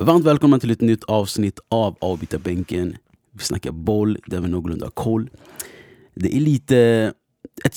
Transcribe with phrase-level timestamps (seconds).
[0.00, 2.96] Varmt välkomna till ett nytt avsnitt av Avbytarbänken.
[3.32, 5.30] Vi snackar boll, där vi någorlunda har koll.
[6.14, 7.12] Det är lite...
[7.64, 7.76] Ett,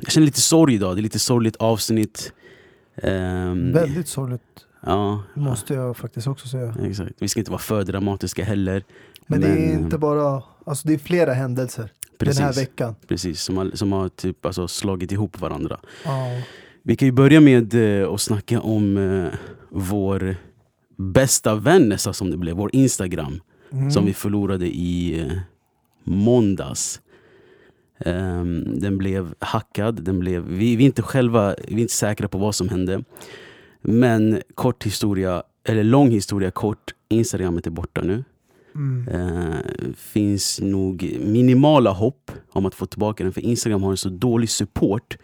[0.00, 2.32] jag känner lite sorg idag, det är lite sorgligt avsnitt.
[3.02, 4.42] Um, Väldigt sorgligt,
[4.86, 6.74] ja, måste jag faktiskt också säga.
[6.84, 7.12] exakt.
[7.18, 8.84] Vi ska inte vara för dramatiska heller.
[9.26, 12.94] Men, det är Men, inte bara, alltså det är flera händelser Precis, den här veckan.
[13.08, 15.80] precis som har, som har typ, alltså, slagit ihop varandra.
[16.04, 16.40] Ja.
[16.82, 19.38] Vi kan ju börja med eh, att snacka om eh,
[19.70, 20.36] vår
[21.00, 23.40] bästa vän nästan som det blev, vår Instagram.
[23.72, 23.90] Mm.
[23.90, 25.38] som vi förlorade i eh,
[26.04, 27.00] måndags.
[27.98, 32.28] Ehm, den blev hackad, den blev, vi, vi är inte själva vi är inte säkra
[32.28, 33.04] på vad som hände.
[33.80, 38.24] Men kort historia, eller lång historia kort, Instagramet är borta nu.
[38.74, 39.08] Mm.
[39.08, 39.58] Eh,
[39.96, 44.50] finns nog minimala hopp om att få tillbaka den för Instagram har en så dålig
[44.50, 45.16] support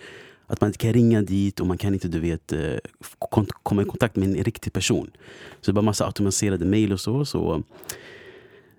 [0.47, 2.77] att man inte kan ringa dit och man kan inte du vet, eh,
[3.63, 5.11] komma i kontakt med en riktig person.
[5.61, 7.25] Så det är bara massa automatiserade mail och så.
[7.25, 7.63] så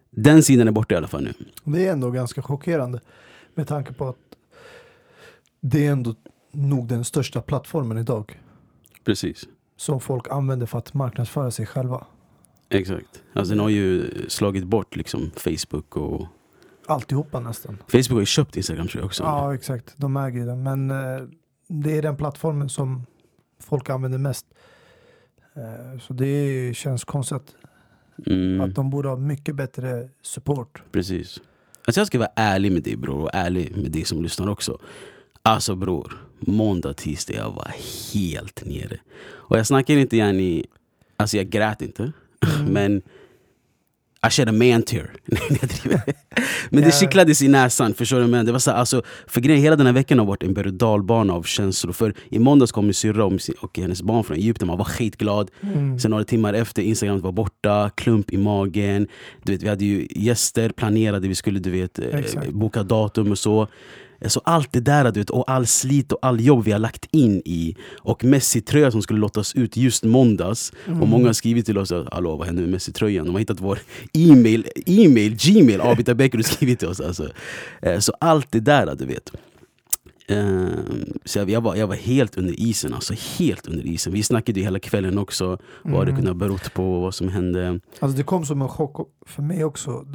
[0.09, 1.33] den sidan är borta i alla fall nu.
[1.63, 2.99] Det är ändå ganska chockerande
[3.55, 4.17] med tanke på att
[5.61, 6.15] det är ändå
[6.51, 8.41] nog den största plattformen idag
[9.03, 9.47] Precis.
[9.77, 12.05] som folk använder för att marknadsföra sig själva.
[12.69, 13.23] Exakt.
[13.33, 16.27] Alltså den har ju slagit bort liksom Facebook och...
[16.87, 17.77] Alltihopa nästan.
[17.87, 19.23] Facebook har ju köpt Instagram tror jag också.
[19.23, 19.93] Ja, exakt.
[19.97, 20.63] De äger ju den.
[20.63, 21.27] Men eh,
[21.67, 23.05] det är den plattformen som
[23.59, 24.45] folk använder mest.
[25.53, 27.55] Eh, så det känns konstigt
[28.25, 30.81] Mm, att de borde ha mycket bättre support.
[30.91, 31.41] Precis.
[31.85, 34.79] Alltså jag ska vara ärlig med dig bror och ärlig med dig som lyssnar också.
[35.41, 37.71] Alltså bror, måndag, tisdag jag var
[38.13, 38.99] helt nere.
[39.27, 40.63] Och jag snackar inte gärna
[41.17, 42.11] Alltså jag grät inte.
[42.67, 43.01] Men
[44.27, 45.11] I shed a man tear.
[46.69, 48.27] Men det kittlades i näsan, förstår du?
[48.27, 50.71] Men det var så, alltså, för grejen, hela den här veckan har varit en berg
[50.71, 51.93] dalbana av känslor.
[51.93, 55.51] För i måndags kom min syrra och, och hennes barn från Egypten, man var skitglad.
[55.61, 55.99] Mm.
[55.99, 59.07] Sen några timmar efter, Instagram var borta, klump i magen.
[59.43, 62.51] Du vet, vi hade ju gäster planerade, vi skulle du vet, eh, Exakt.
[62.51, 63.67] boka datum och så.
[64.25, 67.05] Så allt det där du vet, och all slit och all jobb vi har lagt
[67.11, 71.77] in i och Messi-tröja som skulle lottas ut just måndags och många har skrivit till
[71.77, 73.25] oss att Hallå vad händer med Messi-tröjan?
[73.25, 73.79] De har hittat vår
[74.13, 77.29] e-mail, e-mail Gmail, Abita Becker har skrivit till oss alltså.
[77.81, 79.31] Eh, Så allt det där du vet
[80.29, 80.67] Eh,
[81.25, 84.13] så jag, var, jag var helt under isen, alltså helt under isen.
[84.13, 86.15] Vi snackade ju hela kvällen också vad det Mm.
[86.15, 87.79] kunde ha berott på, vad som hände.
[87.99, 90.05] Alltså det kom som en chock för mig också.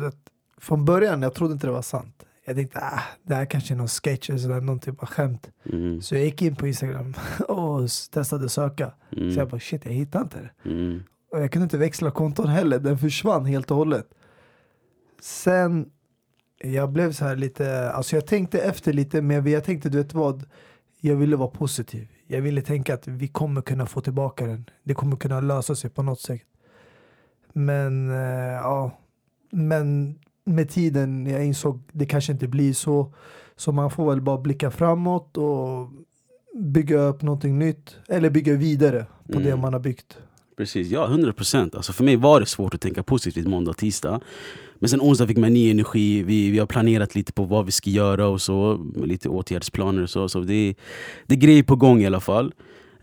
[0.61, 2.23] Från början, jag trodde inte det var sant.
[2.45, 5.51] Jag tänkte ah, det här kanske är någon sketch eller någon typ av skämt.
[5.73, 7.15] Mm, Så jag gick in på Instagram
[7.49, 8.93] och testade söka.
[9.17, 10.71] mm, Så jag bara shit, jag hittar inte det.
[10.71, 11.03] mm,
[11.33, 14.07] Och jag kunde inte växla konton heller, den försvann helt och hållet.
[15.21, 15.91] Sen,
[16.59, 20.15] jag blev så här lite, alltså jag tänkte efter lite, men jag tänkte du vet
[20.15, 20.45] vad,
[21.01, 22.09] jag ville vara positiv.
[22.27, 24.71] Jag ville tänka att vi kommer kunna få tillbaka den.
[24.85, 26.43] Det kommer kunna lösa sig på något sätt.
[27.53, 28.99] Men eh, ja,
[29.51, 33.15] men med tiden jag insåg det kanske inte blir så.
[33.57, 35.89] Så man får väl bara blicka framåt och
[36.59, 37.97] bygga upp någonting nytt.
[38.09, 39.61] Eller bygga vidare på det Mm.
[39.61, 40.19] man har byggt.
[40.57, 41.75] Precis, ja 100 procent.
[41.75, 44.21] Alltså för mig var det svårt att tänka positivt måndag och tisdag.
[44.75, 47.73] Men sen onsdag fick man ny energi, vi, vi har planerat lite på vad vi
[47.73, 48.87] ska göra och så.
[49.05, 50.29] Lite åtgärdsplaner och så.
[50.29, 50.75] så det,
[51.27, 52.53] det är grejer på gång i alla fall.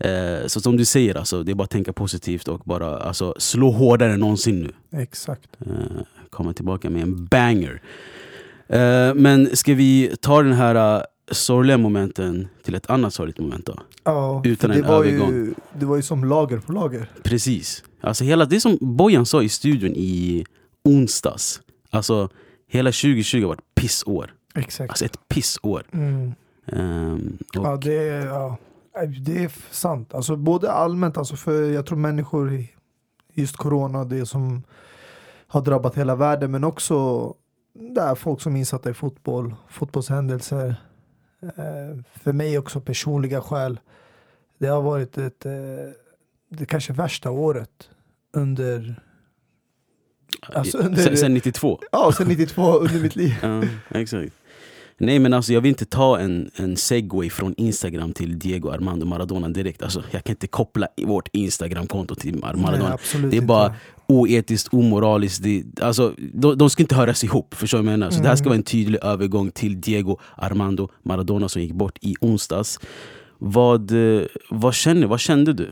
[0.00, 3.34] Eh, så som du säger, alltså, det är bara att tänka positivt och bara alltså,
[3.38, 5.00] slå hårdare än någonsin nu.
[5.02, 5.48] Exakt.
[5.66, 5.72] Eh,
[6.30, 7.82] komma tillbaka med en banger.
[8.68, 13.74] Eh, men ska vi ta den här sorgliga momenten till ett annat sorgligt moment då?
[14.04, 15.54] Ja, Utan en det var, ju, övergång.
[15.78, 17.10] det var ju som lager på lager.
[17.22, 17.84] Precis.
[18.00, 20.44] Alltså hela, det som Bojan sa i studion i
[20.84, 21.60] onsdags.
[21.90, 22.28] Alltså
[22.68, 24.34] hela 2020 har varit pissår.
[24.54, 24.90] Exakt.
[24.90, 25.82] Alltså ett pissår.
[25.92, 26.32] Mm.
[27.58, 27.94] Och, Ja, det,
[28.24, 28.58] ja,
[29.20, 30.14] det är sant.
[30.14, 32.70] Alltså, både allmänt, alltså, för jag tror människor i
[33.34, 34.62] just corona, det som
[35.46, 37.26] har drabbat hela världen, men också
[37.72, 40.74] där folk som är insatta i fotboll, fotbollshändelser.
[41.42, 43.80] Eh, för mig också personliga skäl.
[44.58, 45.52] Det har varit ett, eh,
[46.48, 47.90] det kanske värsta året
[48.32, 49.02] under,
[50.54, 51.78] alltså under- sen, sen 92.
[51.92, 53.34] ja, sen 92 under mitt liv.
[53.42, 54.32] Ja, exakt.
[55.02, 59.06] Nej men alltså jag vill inte ta en, en segway från Instagram till Diego Armando
[59.06, 59.82] Maradona direkt.
[59.82, 62.78] Alltså, jag kan inte koppla vårt Instagram-konto till Maradona.
[62.78, 63.40] Nej, Det är inte.
[63.46, 63.74] bara
[64.06, 65.42] oetiskt, omoraliskt.
[65.42, 67.54] Det, alltså, de, de ska inte höras ihop.
[67.54, 68.10] Förstår du vad jag menar?
[68.10, 68.50] Så det här ska Mm.
[68.50, 72.80] vara en tydlig övergång till Diego Armando Maradona som gick bort i onsdags.
[73.38, 75.70] Vad, eh, vad, känner, vad kände du?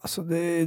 [0.00, 0.64] Alltså det,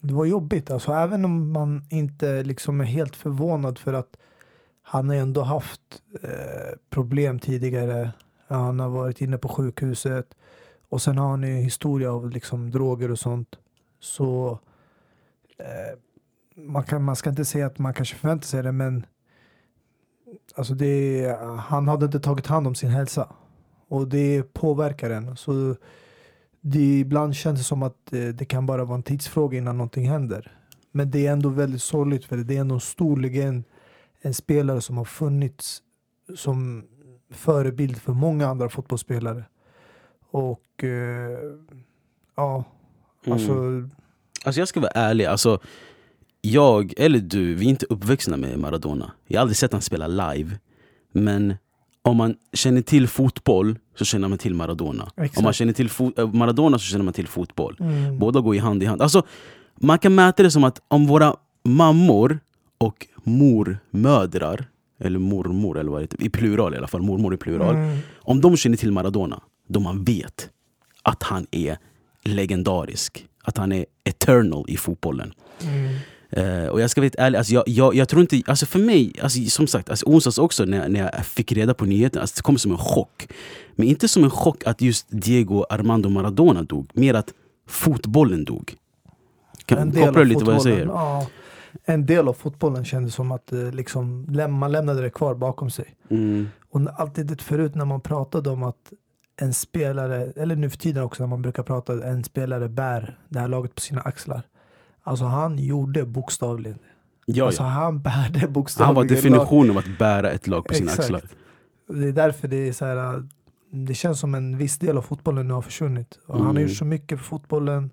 [0.00, 0.70] det var jobbigt.
[0.70, 4.16] Alltså även om man inte liksom är helt förvånad för att
[4.88, 5.80] han har ändå haft
[6.22, 8.12] eh, problem tidigare.
[8.48, 10.34] Han har varit inne på sjukhuset
[10.88, 13.56] och sen har han ju en historia av liksom droger och sånt.
[14.00, 14.58] Så
[15.58, 15.98] eh,
[16.56, 19.06] man, kan, man ska inte säga att man kanske förväntar sig det, men
[20.54, 23.28] alltså det, han hade inte tagit hand om sin hälsa.
[23.88, 25.36] Och det påverkar en.
[25.36, 25.76] Så
[26.60, 30.08] det, ibland känns det som att eh, det kan bara vara en tidsfråga innan någonting
[30.08, 30.58] händer.
[30.90, 33.64] Men det är ändå väldigt sorgligt för det är ändå en stor legend.
[34.26, 35.82] En spelare som har funnits
[36.34, 36.84] som
[37.30, 39.44] förebild för många andra fotbollsspelare.
[40.30, 41.38] Och eh,
[42.36, 42.64] ja,
[43.30, 43.52] alltså...
[43.52, 43.90] Mm.
[44.44, 45.60] Alltså jag ska vara ärlig, alltså
[46.40, 49.12] jag eller du, vi är inte uppvuxna med Maradona.
[49.26, 50.58] Jag har aldrig sett honom spela live.
[51.12, 51.54] Men
[52.02, 55.10] om man känner till fotboll så känner man till Maradona.
[55.16, 55.38] Exakt.
[55.38, 57.76] Om man känner till äh, Maradona så känner man till fotboll.
[57.80, 58.18] Mm.
[58.18, 59.02] Båda går i hand i hand.
[59.02, 59.22] Alltså,
[59.74, 62.40] man kan mäta det som att om våra mammor
[62.78, 64.68] och mormödrar,
[65.00, 67.74] eller mormor eller vad det i plural i alla fall, mormor i plural.
[67.74, 67.98] Mm.
[68.16, 70.48] Om de känner till Maradona, då man vet
[71.02, 71.78] att han är
[72.24, 73.26] legendarisk.
[73.42, 75.32] Att han är eternal i fotbollen.
[75.62, 75.94] Mm.
[76.36, 79.12] Uh, och jag ska vara ärlig, alltså jag, jag, jag, tror inte, alltså för mig,
[79.22, 82.42] alltså som sagt, alltså onsdags också när, när jag fick reda på nyheten, alltså det
[82.42, 83.28] kom som en chock.
[83.74, 87.32] Men inte som en chock att just Diego Armando Maradona dog, mer att
[87.68, 88.74] fotbollen dog.
[89.64, 90.86] Kan, du lite vad jag säger?
[90.86, 91.26] Ja,
[91.84, 95.94] en del av fotbollen kändes som att eh, liksom, man lämnade det kvar bakom sig.
[96.10, 98.92] Mm, Och alltid det förut när man pratade om att
[99.40, 103.18] en spelare, eller nu för tiden också när man brukar prata att en spelare bär
[103.28, 104.42] det här laget på sina axlar.
[105.02, 106.78] Alltså han gjorde bokstavligen.
[107.26, 107.68] ja, Alltså ja.
[107.68, 108.94] han bärde Han bokstavligen.
[108.94, 109.08] var lag.
[109.08, 111.00] definitionen av att bära ett lag på sina Exakt.
[111.14, 111.22] axlar.
[111.88, 113.28] Det är därför det är så här.
[113.70, 116.18] Det känns som en viss del av fotbollen nu har försvunnit.
[116.26, 116.62] Och Han har Mm.
[116.62, 117.90] gjort så mycket för fotbollen.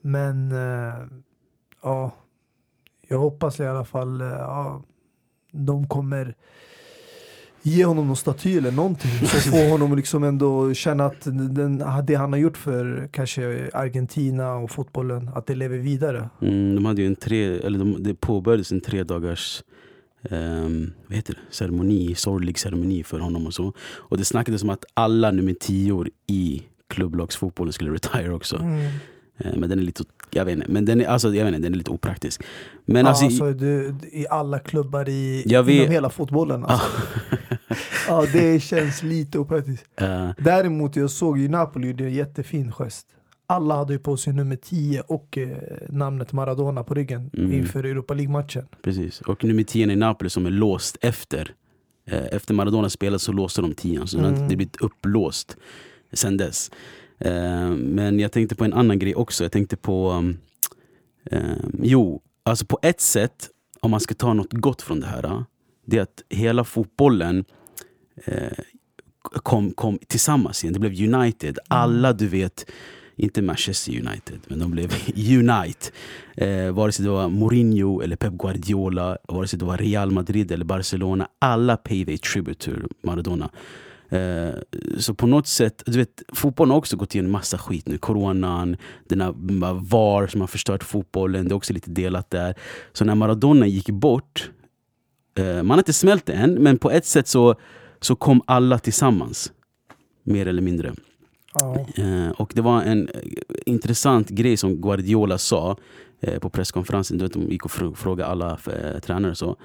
[0.00, 0.94] Men eh,
[1.82, 2.10] ja,
[3.10, 4.82] jag hoppas i alla fall eh, ja,
[5.52, 6.34] de kommer
[7.62, 9.10] ge honom någon staty eller någonting.
[9.10, 14.54] Så får honom liksom ändå känna att den, det han har gjort för kanske Argentina
[14.54, 16.30] och fotbollen, att det lever vidare.
[16.42, 19.62] Mm, de hade ju en tre, eller de, det påbörjades en tre dagars
[20.30, 21.54] um, vad heter det?
[21.54, 23.72] ceremoni, sorglig ceremoni för honom och så.
[23.80, 28.56] Och det snackades om att alla nummer tio i klubblagsfotbollen skulle retire också.
[28.56, 28.90] Mm.
[29.40, 31.66] Eh, Men den är lite, jag vet inte, men den är, alltså, jag vet inte,
[31.66, 32.42] den är lite opraktisk.
[32.84, 36.64] Men ja, alltså, alltså, det, I alla klubbar i Jag vet- inom hela fotbollen.
[36.64, 36.86] Alltså.
[38.08, 39.84] ja, det känns lite opraktiskt.
[39.96, 43.06] eh, Däremot jag såg ju Napoli gjorde en jättefin gest.
[43.46, 45.48] Alla hade ju på sig nummer 10 och eh,
[45.88, 47.52] namnet Maradona på ryggen Mm.
[47.52, 48.64] inför Europa League-matchen.
[48.82, 49.20] precis.
[49.20, 51.54] Och nummer 10 i Napoli som är låst efter.
[52.10, 54.32] Eh, efter Maradona spelade så låste de 10 så Mm.
[54.34, 55.56] det har blivit upplåst
[56.12, 56.70] sen dess.
[57.20, 59.44] Eh, men jag tänkte på en annan grej också.
[59.44, 60.38] Jag tänkte på, um,
[61.24, 61.40] eh,
[61.82, 63.48] jo, alltså på ett sätt,
[63.80, 65.42] om man ska ta något gott från det här, eh,
[65.86, 67.44] det är att hela fotbollen
[69.22, 70.72] kom, kom tillsammans igen.
[70.72, 71.58] Det blev United.
[71.68, 72.70] Alla, du vet,
[73.20, 75.90] inte Manchester United, men de blev Unite.
[76.36, 80.52] Eh, vare sig det var Mourinho eller Pep Guardiola, vare sig det var Real Madrid
[80.52, 81.28] eller Barcelona.
[81.38, 82.70] Alla pay a tribute to
[83.02, 83.50] Maradona.
[84.10, 84.54] Eh,
[84.98, 87.98] så på något sätt, du vet, fotbollen har också gått igenom massa skit nu.
[87.98, 88.76] Coronan,
[89.08, 89.34] den här
[89.90, 92.54] VAR som har förstört fotbollen, det är också lite delat där.
[92.92, 94.50] Så när Maradona gick bort,
[95.38, 97.54] eh, man har inte smält det än, men på ett sätt så,
[98.00, 99.52] så kom alla tillsammans.
[100.22, 100.94] Mer eller mindre.
[101.94, 103.08] Eh, och det var en
[103.66, 105.76] intressant grej som Guardiola sa
[106.40, 107.18] på presskonferensen.
[107.18, 108.58] Du vet, de gick och frå- frågade alla
[109.02, 109.34] tränare.
[109.34, 109.56] Så.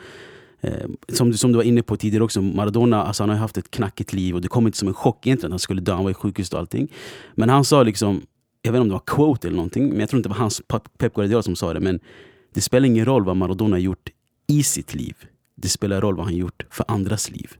[0.61, 3.57] Eh, som, du- som du var inne på tidigare också, Maradona alltså, han har haft
[3.57, 5.93] ett knackigt liv och det kom inte som en chock egentligen att han skulle dö.
[5.93, 6.87] Han var i sjukhus och allting.
[7.35, 8.21] Men han sa liksom,
[8.61, 10.39] jag vet inte om det var quote eller någonting, men jag tror inte det var
[10.39, 10.61] hans
[10.97, 11.79] Pep Guardiola som sa det.
[11.79, 11.99] Men
[12.53, 14.09] det spelar ingen roll vad Maradona gjort
[14.47, 15.15] i sitt liv.
[15.55, 17.51] Det spelar roll vad han gjort för andras liv.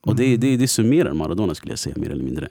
[0.00, 2.48] Och det, det, det summerar Maradona skulle jag säga mer eller mindre.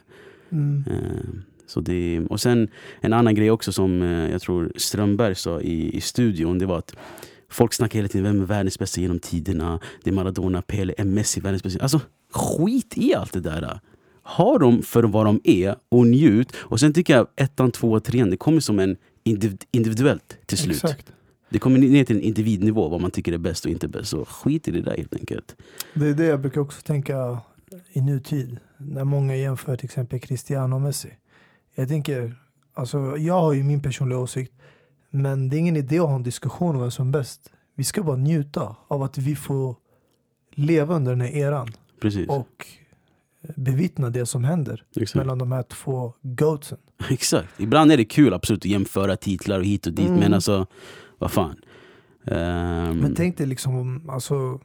[0.52, 0.84] Mm.
[0.90, 2.68] Eh, Så det, och sen
[3.00, 6.78] en annan grej också som eh, jag tror Strömberg sa i, i studion, det var
[6.78, 6.96] att
[7.50, 11.04] folk snackar hela tiden vem är världens bästa genom tiderna, det är Maradona, Pele, är
[11.04, 11.82] Messi världens bästa?
[11.82, 12.00] Alltså
[12.30, 13.80] skit i allt det där.
[14.22, 16.52] Ha dem för vad de är och njut.
[16.56, 20.84] Och sen tycker jag ettan, tvåan, trean, det kommer som en indiv- individuellt till slut.
[20.84, 21.12] Exakt.
[21.48, 24.08] Det kommer ner till en individnivå vad man tycker är bäst och inte bäst.
[24.08, 25.56] Så skit i det där helt enkelt.
[25.94, 27.38] Det är det jag brukar också tänka
[27.92, 28.58] i nutid.
[28.78, 31.08] När många jämför till exempel Cristiano och Messi.
[31.74, 32.34] Jag tänker,
[32.74, 34.52] alltså jag har ju min personliga åsikt.
[35.16, 37.52] Men det är ingen idé att ha en diskussion om vem som är bäst.
[37.74, 39.76] Vi ska bara njuta av att vi får
[40.54, 41.68] leva under den här eran.
[42.00, 42.28] Precis.
[42.28, 42.66] Och
[43.56, 45.14] bevittna det som händer Exakt.
[45.14, 46.78] mellan de här två goatsen.
[47.10, 47.60] Exakt.
[47.60, 50.08] Ibland är det kul absolut att jämföra titlar och hit och dit.
[50.08, 50.20] Mm.
[50.20, 50.66] Men alltså,
[51.18, 51.56] vad fan.
[52.24, 54.60] Ehm, Men tänk dig liksom, om, alltså,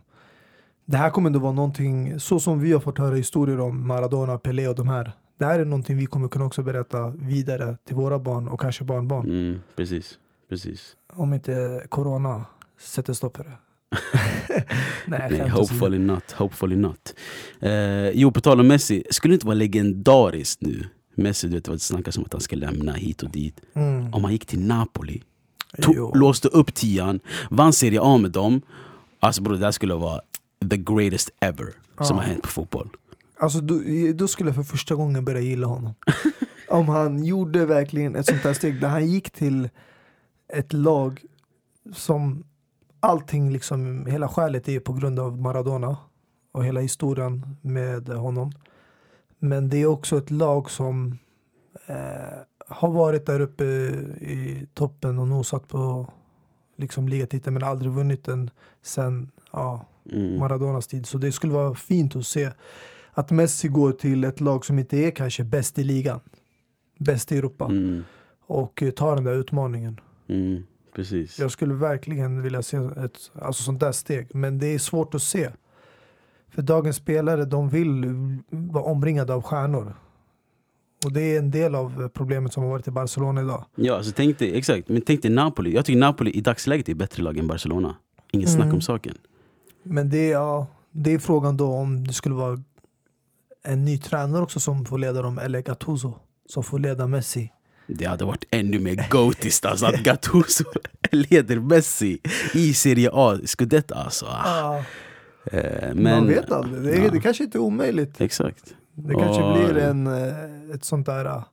[0.85, 4.37] det här kommer ändå vara någonting, så som vi har fått höra historier om Maradona,
[4.37, 5.11] Pelé och de här.
[5.39, 8.83] Det här är någonting vi kommer kunna också berätta vidare till våra barn och kanske
[8.83, 9.25] barnbarn.
[9.25, 10.19] mm, precis.
[10.51, 10.95] Precis.
[11.13, 12.45] Om inte corona
[12.79, 13.57] sätter stopp för det.
[15.05, 16.31] Nej, Nej, hopefully not.
[16.31, 17.13] Hopefully not.
[17.59, 19.03] Eh, jo, på tal om Messi.
[19.09, 20.85] Skulle det inte vara legendariskt nu?
[21.15, 23.61] Messi, du vet det snackas om att han ska lämna hit och dit.
[23.73, 24.13] Mm.
[24.13, 25.21] Om han gick till Napoli,
[25.81, 28.61] tog, låste upp tian, vann Serie A med dem.
[29.19, 30.21] Alltså bror, det där skulle vara
[30.69, 32.13] the greatest ever som Ja.
[32.15, 32.89] har hänt på fotboll.
[33.39, 33.79] Alltså, då,
[34.15, 35.93] då skulle jag för första gången börja gilla honom.
[36.69, 39.69] Om han gjorde verkligen ett sånt här steg där han gick till
[40.53, 41.25] ett lag
[41.93, 42.43] som
[42.99, 45.97] allting, liksom, hela skälet är på grund av Maradona
[46.51, 48.51] och hela historien med honom.
[49.39, 51.17] Men det är också ett lag som
[51.85, 56.07] eh, har varit där uppe i toppen och nosat på
[56.75, 58.49] liksom ligatiteln men aldrig vunnit den
[58.81, 60.39] sen ja, Mm.
[60.39, 61.05] Maradonas tid.
[61.05, 62.51] Så det skulle vara fint att se
[63.11, 66.19] att Messi går till ett lag som inte är kanske bäst i ligan.
[66.99, 67.65] Bäst i Europa.
[67.65, 68.03] Mm.
[68.45, 69.99] Och tar den där utmaningen.
[70.31, 70.63] Mm.
[70.95, 71.39] Precis.
[71.39, 74.35] Jag skulle verkligen vilja se ett alltså sånt där steg.
[74.35, 75.49] Men det är svårt att se.
[76.49, 78.05] För dagens spelare de vill
[78.49, 79.93] vara omringade av stjärnor.
[81.05, 83.65] Och det är en del av problemet som har varit i Barcelona idag.
[83.75, 84.89] Ja, alltså tänk dig, exakt.
[84.89, 85.75] Men tänk dig Napoli.
[85.75, 87.95] Jag tycker Napoli i dagsläget är bättre lag än Barcelona.
[88.31, 88.75] Inget snack Mm.
[88.75, 89.17] om saken.
[89.83, 92.59] Men det är, ja, det är frågan då om det skulle vara
[93.63, 95.37] en ny tränare också som får leda dem.
[95.39, 96.13] Eller Gattuso
[96.45, 97.51] som får leda Messi.
[97.95, 100.63] Det hade varit ännu mer goatiskt alltså att Gattuso
[101.11, 102.19] leder Messi
[102.53, 103.37] i Serie A.
[103.45, 104.25] Scudetto alltså.
[104.25, 104.83] Ah.
[105.93, 106.83] Men, Man vet aldrig.
[106.83, 107.11] Det, är, ja.
[107.11, 108.21] det kanske inte är omöjligt.
[108.21, 108.73] Exakt.
[108.95, 109.53] Det kanske Ja.
[109.53, 111.43] blir en, eh, ett sånt där eh,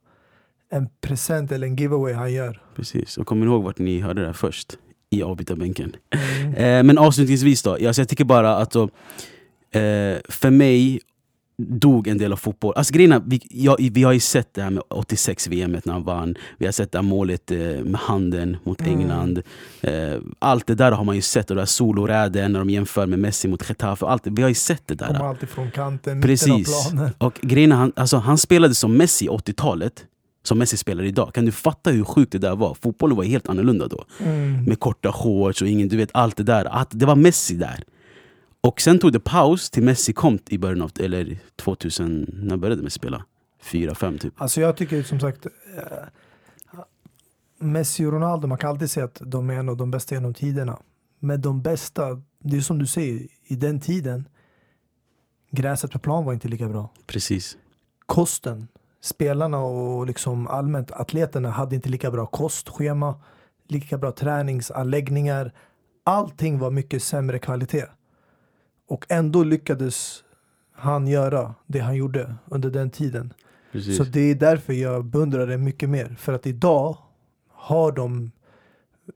[0.70, 2.62] en present eller en giveaway han gör.
[2.76, 3.18] Precis.
[3.18, 4.78] Och kommer ni ihåg vart ni hörde det här först?
[5.10, 5.96] I avbytarbänken.
[6.56, 6.86] Mm.
[6.86, 7.72] Men avslutningsvis då.
[7.72, 8.88] Alltså jag tycker bara att då,
[10.28, 11.00] för mig
[11.62, 12.72] dog en del av fotboll.
[12.76, 15.92] Alltså grejen är, vi, ja, vi har ju sett det här med 86 VM när
[15.92, 16.34] han vann.
[16.58, 18.92] Vi har sett det här målet eh, med handen mot Mm.
[19.00, 19.42] England.
[19.80, 19.92] Eh,
[20.38, 21.50] allt det där har man ju sett.
[21.50, 24.06] Och det här soloräden när de jämför med Messi mot Getafe.
[24.06, 25.06] Allt, vi har ju sett det där.
[25.06, 26.92] Kommer alltid från kanten, Precis.
[27.18, 30.04] Och grejen är, han, alltså, han spelade som Messi i 80-talet.
[30.42, 31.34] Som Messi spelar idag.
[31.34, 32.74] Kan du fatta hur sjukt det där var?
[32.82, 34.04] Fotbollen var helt annorlunda då.
[34.24, 34.64] Mm.
[34.64, 36.64] Med korta shorts och ingen, du vet allt det där.
[36.64, 37.82] Att det var Messi där.
[38.68, 42.82] Och sen tog det paus till Messi kom i början av, eller 2000, när började
[42.82, 43.24] Messi spela?
[43.62, 44.42] 4-5 typ.
[44.42, 45.52] Alltså jag tycker som sagt eh,
[47.58, 50.34] Messi och Ronaldo, man kan alltid säga att de är en av de bästa genom
[50.34, 50.78] tiderna.
[51.18, 54.28] Men de bästa, det är som du säger, i den tiden
[55.50, 56.90] gräset på plan var inte lika bra.
[57.06, 57.56] Precis.
[58.06, 58.68] Kosten,
[59.00, 63.20] spelarna och liksom allmänt atleterna hade inte lika bra kostschema,
[63.68, 65.52] lika bra träningsanläggningar.
[66.04, 67.86] Allting var mycket sämre kvalitet.
[68.88, 70.24] Och ändå lyckades
[70.72, 73.32] han göra det han gjorde under den tiden.
[73.72, 73.96] Precis.
[73.96, 76.16] Så det är därför jag beundrar det mycket mer.
[76.18, 76.98] För att idag
[77.52, 78.30] har de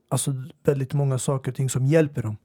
[0.09, 2.37] alltså, väldigt många saker och ting som hjälper dem.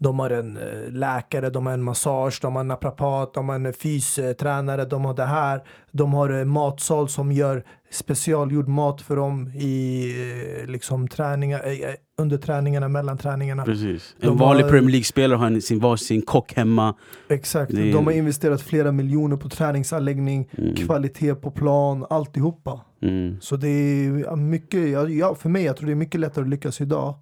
[0.00, 3.56] De har en eh, läkare, de har en massage, de har en naprapat, de har
[3.56, 5.62] en fystränare, de har det här.
[5.92, 10.06] De har en matsal som gör specialgjord mat för dem i
[10.62, 13.64] eh, liksom träningar, eh, eh, under träningarna, mellan träningarna.
[13.64, 14.14] Precis.
[14.20, 16.94] De En vanlig har- Premier League-spelare har sin varsin kock hemma.
[17.28, 17.72] Exakt.
[17.72, 20.74] Är- De har investerat flera miljoner på träningsanläggning, Mm.
[20.74, 22.80] kvalitet på plan, alltihopa.
[23.02, 23.36] Mm.
[23.40, 26.80] Så det är mycket, ja, för mig jag tror det är mycket lättare att lyckas
[26.80, 27.14] idag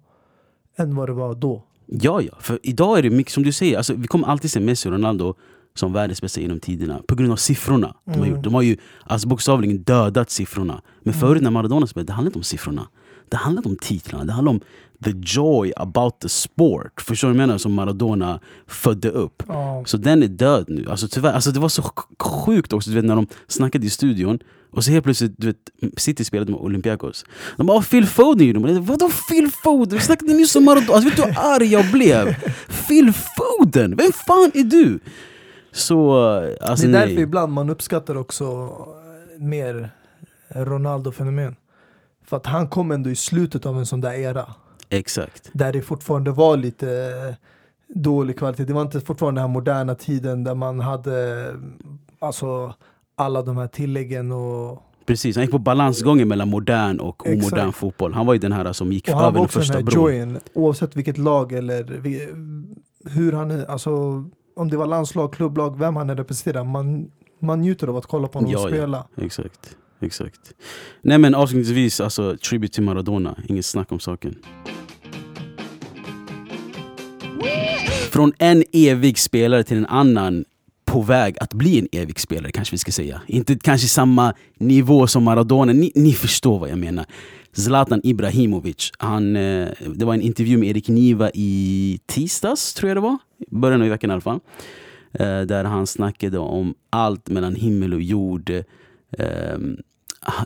[0.77, 1.63] än vad det var då.
[1.87, 2.33] Ja, ja.
[2.39, 3.77] För idag är det mycket som du säger.
[3.77, 5.33] Alltså, vi kommer alltid se Messi och Ronaldo
[5.75, 7.01] som världens bästa genom tiderna.
[7.07, 8.29] På grund av siffrorna de har Mm.
[8.35, 8.43] gjort.
[8.43, 10.81] De har ju alltså, bokstavligen dödat siffrorna.
[11.03, 12.87] Men förut när Maradona spelade, det handlade inte om siffrorna.
[13.29, 14.25] Det handlade om titlarna.
[14.25, 14.61] Det handlade om
[15.03, 17.01] the joy about the sport.
[17.01, 17.57] Förstår du vad jag menar?
[17.57, 19.43] Som Maradona födde upp.
[19.47, 19.83] Ja.
[19.85, 20.85] Så den är död nu.
[20.89, 23.89] Alltså, tyvärr, alltså, det var så sj- sjukt också du vet, när de snackade i
[23.89, 24.39] studion.
[24.71, 27.25] Och så helt plötsligt, du vet, City spelade med Olympiakos.
[27.57, 28.79] De bara "Ah, “Phil Foden gjorde mål”.
[28.79, 29.97] Vadå Phil Foden?
[29.97, 30.93] Vi snackade nyss om Maradona.
[30.93, 32.35] Alltså, vet du hur arg jag blev?
[32.87, 33.95] Phil Foden!
[33.95, 34.99] Vem fan är du?
[35.71, 36.17] Så,
[36.61, 37.23] alltså det är därför nej.
[37.23, 38.71] ibland man uppskattar också
[39.39, 39.89] mer
[40.49, 41.55] Ronaldo-fenomen.
[42.25, 44.45] För att han kom ändå i slutet av en sån där era.
[44.89, 45.49] Exakt.
[45.53, 47.35] Där det fortfarande var lite
[47.87, 48.63] dålig kvalitet.
[48.65, 51.45] Det var inte fortfarande den här moderna tiden där man hade
[52.19, 52.73] alltså
[53.17, 57.51] alla de här tilläggen och Precis, han gick på balansgången mellan modern och Exakt.
[57.53, 58.13] omodern fotboll.
[58.13, 59.77] Han var ju den här som gick Och han över var den också den första
[59.77, 60.03] här bron.
[60.05, 62.01] joyen, oavsett vilket lag eller
[63.09, 63.91] hur han är, alltså
[64.55, 66.63] om det var landslag, klubblag, vem han är representerar.
[66.63, 68.67] Man, man njuter av att kolla på honom Ja, ja.
[68.67, 69.07] spela.
[69.17, 69.75] Exakt.
[69.99, 70.39] Exakt.
[71.01, 73.35] Nej men avslutningsvis, alltså tribute till Maradona.
[73.47, 74.35] Inget snack om saken.
[78.11, 80.45] Från en evig spelare till en annan
[80.87, 83.21] på väg att bli en evig spelare kanske vi ska säga.
[83.27, 87.05] Inte kanske samma nivå som Maradona, ni, ni förstår vad jag menar.
[87.53, 88.91] Zlatan Ibrahimovic.
[88.97, 93.17] Han, eh, det var en intervju med Erik Niva i tisdags, tror jag det var.
[93.51, 94.39] Början av veckan i alla fall.
[95.13, 98.49] Eh, där han snackade om allt mellan himmel och jord.
[98.49, 99.57] Eh,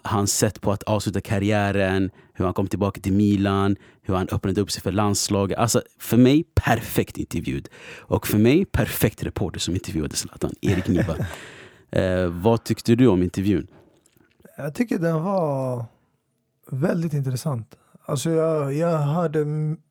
[0.03, 3.75] hans sätt på att avsluta karriären, hur han kom tillbaka till Milan,
[4.11, 5.57] hur han öppnade upp sig för landslaget.
[5.57, 7.69] Alltså för mig perfekt intervjuad.
[7.99, 11.15] Och för mig perfekt reporter som intervjuade Zlatan, Erik Niva.
[11.91, 13.67] eh, vad tyckte du om intervjun?
[14.57, 15.85] Jag tycker den var
[16.71, 17.75] väldigt intressant.
[18.05, 19.45] Alltså jag, jag hörde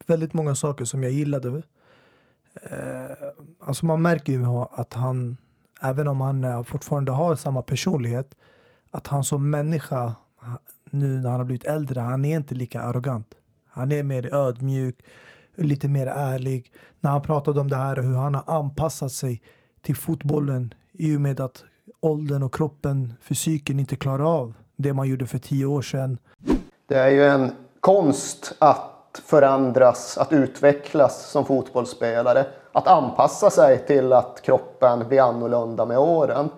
[0.07, 1.63] väldigt många saker som jag gillade.
[2.63, 3.17] Eh,
[3.61, 5.37] alltså man märker ju att han,
[5.83, 8.35] även om han fortfarande har samma personlighet,
[8.91, 10.15] att han som människa,
[10.91, 13.35] nu när han har blivit äldre, han är inte lika arrogant.
[13.81, 14.99] Han är mer ödmjuk,
[15.57, 16.73] lite mer ärlig.
[17.01, 19.43] När han pratade om det här hur han har anpassat sig
[19.83, 21.65] till fotbollen i och med att
[22.01, 26.19] åldern och kroppen, fysiken inte klarar av det man gjorde för tio år sedan.
[26.87, 32.47] Det är ju en konst att förändras, att utvecklas som fotbollsspelare.
[32.73, 36.49] Att anpassa sig till att kroppen blir annorlunda med åren.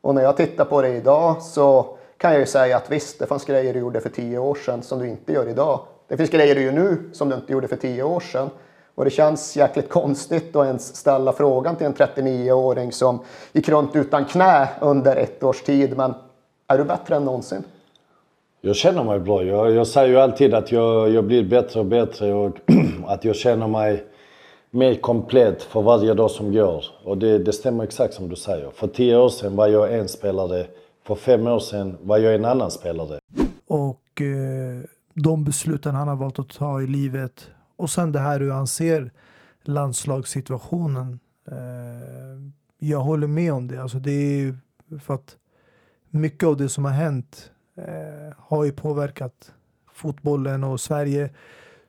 [0.00, 3.26] Och när jag tittar på det idag så kan jag ju säga att visst, det
[3.26, 5.80] fanns grejer du gjorde för tio år sedan som du inte gör idag.
[6.12, 8.50] Det finns grejer du gör nu som du inte gjorde för tio år sedan.
[8.94, 13.18] Och det känns jäkligt konstigt att ens ställa frågan till en 39-åring som
[13.52, 15.96] gick runt utan knä under ett års tid.
[15.96, 16.14] Men
[16.66, 17.64] är du bättre än någonsin?
[18.60, 19.42] Jag känner mig bra.
[19.42, 22.56] Jag, jag säger ju alltid att jag, jag blir bättre och bättre och
[23.06, 24.04] att jag känner mig
[24.70, 26.84] mer komplett för varje dag som går.
[27.04, 28.70] Och det, det stämmer exakt som du säger.
[28.70, 30.66] För tio år sedan var jag en spelare.
[31.06, 33.18] För fem år sedan var jag en annan spelare.
[33.66, 37.50] Och eh, de besluten han har valt att ta i livet.
[37.76, 39.12] Och sen det här hur han ser
[39.62, 41.20] landslagssituationen.
[41.48, 43.82] Eh, jag håller med om det.
[43.82, 44.56] Alltså det är
[44.98, 45.36] för att
[46.10, 49.52] mycket av det som har hänt eh, har ju påverkat
[49.92, 51.30] fotbollen och Sverige.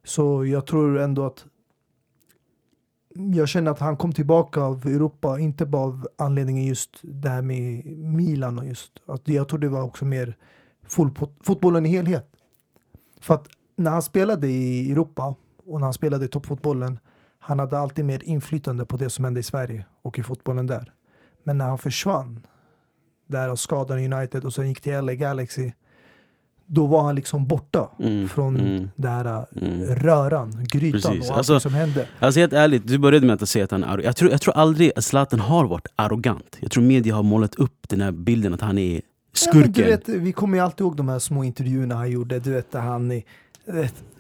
[0.04, 1.46] Så jag tror ändå att
[3.16, 7.42] jag känner att han kom tillbaka av Europa, inte bara av anledningen just det här
[7.42, 10.38] med Milan och just att jag tror det var också mer
[11.42, 12.33] fotbollen i helhet.
[13.24, 17.00] För att när han spelade i Europa och när han spelade i toppfotbollen,
[17.40, 20.94] han hade alltid mer inflytande på det som hände i Sverige och i fotbollen där.
[21.44, 22.48] Men när han försvann
[23.28, 25.72] där och skadade United och sen gick till LA Galaxy
[26.66, 29.96] då var han liksom borta mm, från mm, den här mm.
[29.96, 31.30] röran, grytan Precis.
[31.30, 32.08] och allt alltså, som hände.
[32.20, 33.98] Alltså helt ärligt, du började med att säga att han är.
[33.98, 36.58] Jag tror, jag tror aldrig att Zlatan har varit arrogant.
[36.60, 39.02] Jag tror media har målat upp den här bilden att han är
[39.34, 39.74] skurken.
[39.76, 42.52] Ja, du vet, vi kommer ju alltid ihåg de här små intervjuerna han gjorde, du
[42.52, 43.22] vet han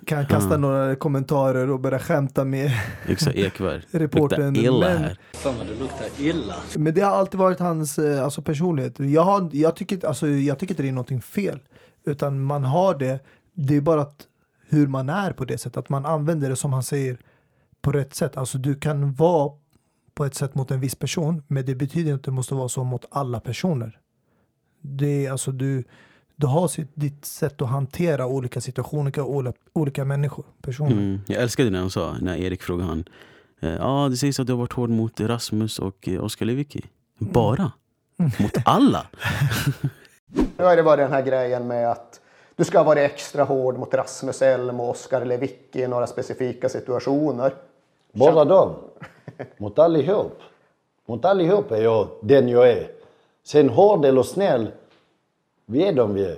[0.05, 2.71] kan kasta några kommentarer och börja skämta med
[3.07, 3.81] Exakt, Ekberg.
[3.91, 4.53] reportern.
[4.53, 5.17] Luktar illa här.
[5.33, 6.55] Fan vad det luktar illa.
[6.75, 8.99] Men det har alltid varit hans eh, alltså, personlighet.
[8.99, 11.59] Jag, har, jag, tycker, alltså, jag tycker inte det är någonting fel.
[12.05, 13.19] Utan man har det.
[13.53, 14.27] Det är bara att
[14.69, 15.77] hur man är på det sättet.
[15.77, 17.17] Att man använder det som han säger
[17.81, 18.37] på rätt sätt.
[18.37, 19.51] Alltså du kan vara
[20.13, 21.43] på ett sätt mot en viss person.
[21.47, 23.99] Men det betyder inte att det måste vara så mot alla personer.
[24.85, 25.83] Det är alltså du,
[26.35, 30.91] du har sitt, ditt sätt att hantera olika situationer, olika, olika människor, personer.
[30.91, 33.05] Mm, jag älskade när han sa, när Erik frågade han.
[33.59, 36.45] Ja, eh, ah, det sägs att du har varit hård mot Rasmus och eh, Oskar
[36.45, 36.85] Lewicki.
[37.17, 37.71] Bara?
[38.19, 38.31] Mm.
[38.39, 39.07] Mot alla?
[40.57, 42.21] Nu har det varit den här grejen med att
[42.55, 46.69] du ska ha varit extra hård mot Rasmus Elm och Oskar Lewicki i några specifika
[46.69, 47.53] situationer.
[48.13, 48.75] Bara dem?
[49.57, 50.39] Mot allihop?
[51.05, 52.87] Mot allihop är jag den jag är.
[53.45, 54.67] Sen hård eller snäll,
[55.65, 56.37] vi är de vi är.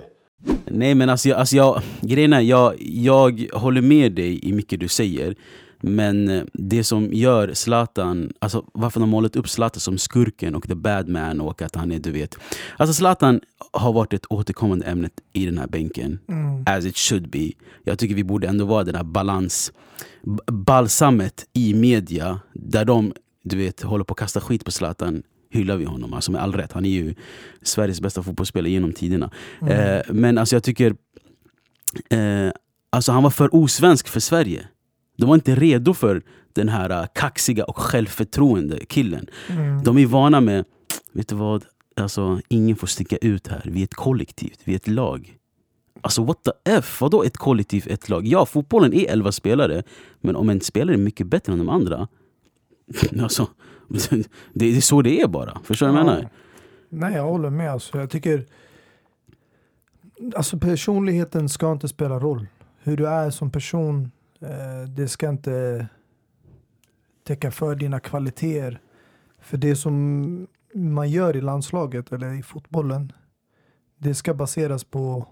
[0.64, 4.80] Nej men alltså, jag, alltså jag, grejen är, jag, jag håller med dig i mycket
[4.80, 5.34] du säger.
[5.80, 10.54] Men eh, det som gör Zlatan, alltså varför de har målat upp Zlatan som skurken
[10.54, 12.38] och the bad man och att han är, du vet.
[12.76, 13.40] Alltså Zlatan
[13.72, 16.18] har varit ett återkommande ämne i den här bänken.
[16.28, 16.64] Mm.
[16.66, 17.50] As it should be.
[17.84, 19.72] Jag tycker vi borde ändå vara den här balans,
[20.46, 23.12] balsamet i media där de
[23.48, 26.52] du vet, håller på att kasta skit på Zlatan hyllar vi honom, alltså med all
[26.52, 26.72] rätt.
[26.72, 27.14] Han är ju
[27.62, 29.30] Sveriges bästa fotbollsspelare genom tiderna.
[29.60, 29.72] Mm.
[29.72, 30.94] Eh, men alltså jag tycker,
[32.10, 32.50] eh,
[32.90, 34.66] alltså han var för osvensk för Sverige.
[35.16, 39.26] De var inte redo för den här äh, kaxiga och självförtroende killen.
[39.48, 39.82] Mm.
[39.82, 40.64] De är vana med,
[41.12, 41.64] vet du vad?
[41.96, 43.62] Alltså, ingen får sticka ut här.
[43.64, 45.36] Vi är ett kollektiv, vi är ett lag.
[46.00, 47.00] Alltså what the F?
[47.00, 48.26] Vadå ett kollektiv, ett lag?
[48.26, 49.82] Ja, fotbollen är elva spelare.
[50.20, 52.08] Men om en spelare är mycket bättre än de andra.
[53.22, 53.48] Alltså,
[54.52, 55.60] det, är så det är bara.
[55.64, 56.28] Förstår du vad jag menar?
[56.88, 57.72] Nej, jag håller med.
[57.72, 58.46] Alltså, jag tycker...
[60.36, 62.46] Alltså personligheten ska inte spela roll.
[62.82, 65.86] Hur du är som person Eh, det ska inte
[67.24, 68.80] täcka för dina kvaliteter.
[69.40, 73.12] För det som man gör i landslaget eller i fotbollen,
[73.98, 75.26] det ska baseras på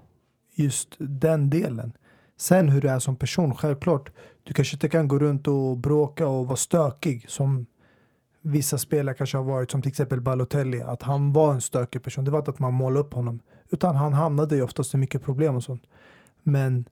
[0.55, 1.93] just den delen.
[2.37, 4.11] Sen hur du är som person, självklart.
[4.43, 7.67] Du kanske inte kan gå runt och bråka och vara stökig som
[8.47, 10.83] vissa spelare kanske har varit, som till exempel Balotelli.
[10.83, 12.25] Att han var en stökig person.
[12.25, 13.41] Det var inte att man målade upp honom.
[13.71, 15.83] Utan han hamnade ju oftast i mycket problem och sånt.
[16.43, 16.89] Men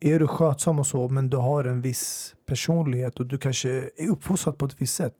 [0.00, 4.08] är du skötsam och så, men du har en viss personlighet och du kanske är
[4.10, 5.14] uppfostrad på ett visst sätt.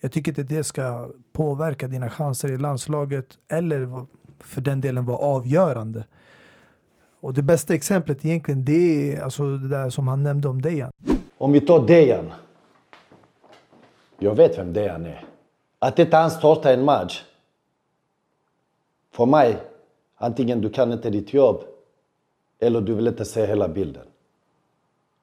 [0.00, 4.06] Jag tycker inte det ska påverka dina chanser i landslaget eller
[4.40, 6.04] för den delen vara avgörande.
[7.20, 10.92] Och det bästa exemplet egentligen det är alltså det där som han nämnde om Dejan.
[11.38, 12.32] Om vi tar Dejan.
[14.22, 15.24] Jag vet vem Dejan är.
[15.78, 17.24] Att inte han startar en match.
[19.10, 19.56] För mig,
[20.16, 21.64] antingen du kan inte ditt jobb
[22.58, 24.06] eller du vill inte se hela bilden.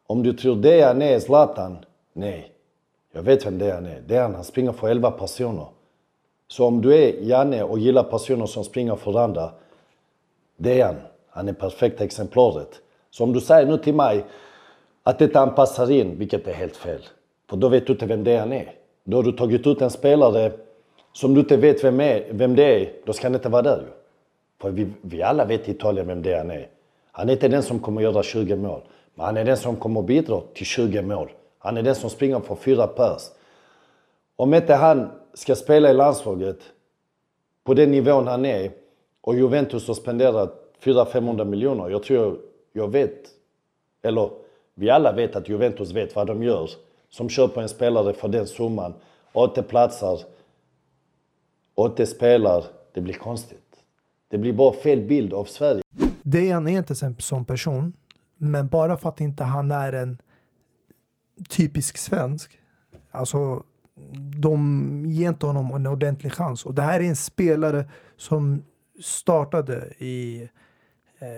[0.08, 1.78] Om du tror Dejan är Zlatan,
[2.14, 2.52] nej.
[3.12, 4.02] Jag vet vem Dejan är.
[4.02, 5.68] Dejan han springer för 11 personer.
[6.48, 9.52] Så om du är Janne och gillar personer som springer för andra,
[10.58, 10.96] Dejan,
[11.30, 12.82] han är perfekta exemplaret.
[13.10, 14.26] Så om du säger nu till mig
[15.04, 17.02] att detta han passar in, vilket är helt fel.
[17.50, 18.79] För då vet du inte vem Dejan är.
[19.10, 20.52] Då har du tagit ut en spelare
[21.14, 23.78] som du inte vet vem, är, vem det är, då ska han inte vara där
[23.78, 23.88] ju.
[24.62, 26.68] För vi, vi alla vet i Italien vem det är.
[27.12, 28.82] Han är inte den som kommer göra 20 mål.
[29.16, 31.30] Men han är den som kommer bidra till 20 mål.
[31.60, 33.22] Han är den som springer för fyra pers.
[34.36, 36.60] Om inte han ska spela i landslaget
[37.64, 38.72] på den nivån han är
[39.22, 41.90] och Juventus har spenderat 400-500 miljoner.
[41.90, 42.38] Jag tror
[42.74, 43.30] jag vet,
[44.02, 44.30] eller
[44.74, 46.70] vi alla vet att Juventus vet vad de gör.
[47.10, 48.94] Som köper en spelare för den summan
[49.32, 50.20] och inte platsar
[51.76, 52.64] och spelar.
[52.94, 53.76] Det blir konstigt.
[54.28, 55.82] Det blir bara fel bild av Sverige.
[56.24, 57.94] Dejan är inte en sån person.
[58.38, 60.22] Men bara för att inte han är en
[61.50, 62.60] typisk svensk.
[63.12, 63.64] Alltså,
[64.42, 66.66] de ger inte honom en ordentlig chans.
[66.66, 68.64] Och det här är en spelare som
[69.04, 70.50] startade i eh,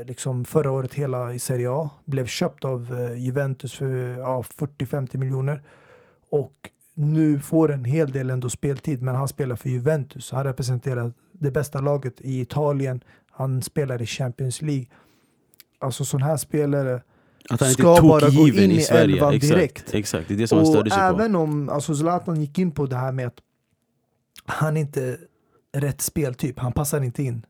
[0.05, 1.89] liksom förra året hela i Serie A.
[2.05, 3.87] Blev köpt av eh, Juventus för
[4.19, 5.63] ja, 40-50 miljoner.
[6.29, 6.53] Och
[6.93, 10.31] nu får en hel del ändå speltid, men han spelar för Juventus.
[10.31, 13.03] Han representerar det bästa laget i Italien.
[13.31, 14.85] Han spelar i Champions League.
[15.79, 17.01] Alltså sån här spelare
[17.49, 19.93] han ska bara gå in i i elvan direkt.
[19.93, 21.05] exakt, det är det som han Och störde sig på.
[21.05, 23.37] även om alltså Zlatan gick in på det här med att
[24.45, 25.17] han inte
[25.71, 27.45] är rätt speltyp, han passar inte in.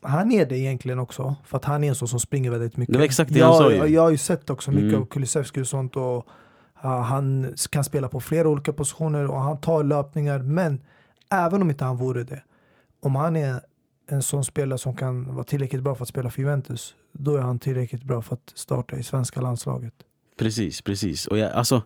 [0.00, 2.92] Han är det egentligen också, för att han är en sån som springer väldigt mycket.
[2.92, 3.76] Det var exakt det jag, han sa ju.
[3.76, 5.02] Jag, jag har ju sett också mycket Mm.
[5.02, 6.26] av Kulusevski och sånt och
[6.82, 10.38] ja, han kan spela på flera olika positioner och han tar löpningar.
[10.38, 10.80] Men
[11.30, 12.42] även om inte han vore det,
[13.02, 13.60] om han är
[14.10, 17.40] en sån spelare som kan vara tillräckligt bra för att spela för Juventus, då är
[17.40, 19.94] han tillräckligt bra för att starta i svenska landslaget.
[20.38, 21.26] Precis, precis.
[21.26, 21.82] Och jag, alltså,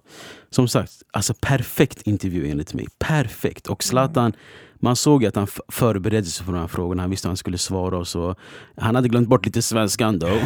[0.51, 2.87] som sagt, alltså perfekt intervju enligt mig.
[2.99, 3.67] Perfekt.
[3.67, 4.33] Och Zlatan,
[4.79, 7.03] man såg att han förberedde sig för de här frågorna.
[7.03, 8.35] Han visste att han skulle svara och så.
[8.77, 10.27] Han hade glömt bort lite svenskan då.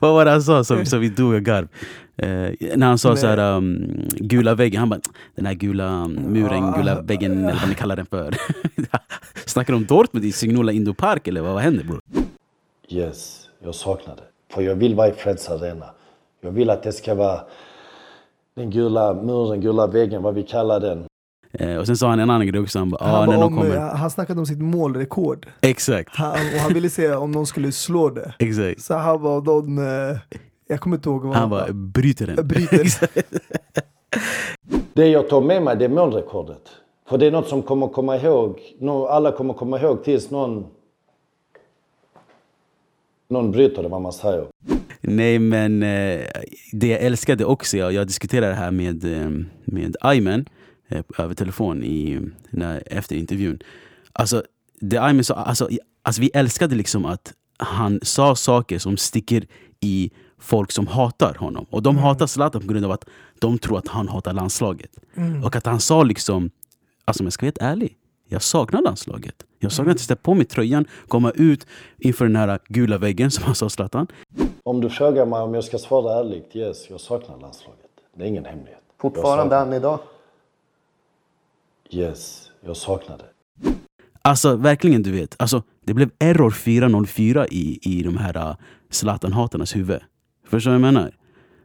[0.00, 1.68] Vad var det han sa som, som vi dog av garv?
[2.18, 5.00] Eh, när han sa så här, um, gula väggen, han bara
[5.34, 8.34] den här gula um, muren, gula väggen eller vad ni kallar den för.
[9.46, 12.00] Snackar de om Dortmund i Signola Indo Park eller vad, vad händer bror?
[12.88, 14.54] Yes, jag saknar det.
[14.54, 15.86] För jag vill vara i Friends Arena.
[16.40, 17.40] Jag vill att det ska vara
[18.56, 21.04] den gula muren, gula väggen, vad vi kallar den.
[21.58, 23.42] Eh, och sen sa han en annan grej också, han bara, ah, Han, när var
[23.42, 23.76] de om, kommer.
[23.80, 25.46] han snackade om sitt målrekord.
[25.60, 28.34] Exakt, Han, och han ville se om någon skulle slå det.
[28.38, 28.82] exakt.
[28.82, 30.18] Så han var de, eh,
[30.68, 32.48] jag kommer inte ihåg vad Han bara, bryter den.
[32.48, 33.08] bryter.
[34.92, 36.62] Det jag tar med mig det är målrekordet.
[37.08, 38.60] För det är något som kommer komma ihåg,
[39.08, 40.66] alla kommer komma ihåg tills någon
[43.28, 44.46] någon bryter det, vad man säger.
[45.00, 46.20] Nej men eh,
[46.72, 49.30] det jag älskade också, jag, jag diskuterade det här med, eh,
[49.64, 50.44] med Ayman
[50.88, 52.20] eh, över telefon i,
[52.50, 53.58] när, efter intervjun.
[54.12, 54.42] Alltså,
[54.80, 55.68] det Ayman sa, alltså,
[56.02, 59.46] alltså vi älskade liksom att han sa saker som sticker
[59.80, 61.66] i folk som hatar honom.
[61.70, 63.04] Och de hatar Zlatan på grund av att
[63.38, 64.90] de tror att han hatar landslaget.
[65.44, 66.50] Och att han sa liksom,
[67.04, 67.96] alltså om jag ska vara helt ärlig,
[68.28, 69.34] jag saknar landslaget.
[69.58, 71.66] Jag saknar att sätta på mig tröjan, komma ut
[71.98, 74.06] inför den här gula väggen som han sa Zlatan.
[74.62, 77.80] Om du frågar mig om jag ska svara ärligt, yes, jag saknar landslaget.
[78.16, 78.82] Det är ingen hemlighet.
[79.00, 79.98] Fortfarande än idag.
[81.90, 83.24] Yes, jag saknar det.
[84.22, 88.56] Alltså verkligen du vet, alltså, det blev error 404 i, i de här uh,
[88.90, 90.00] Zlatan-hatarnas huvud.
[90.46, 91.14] Förstår du vad jag menar?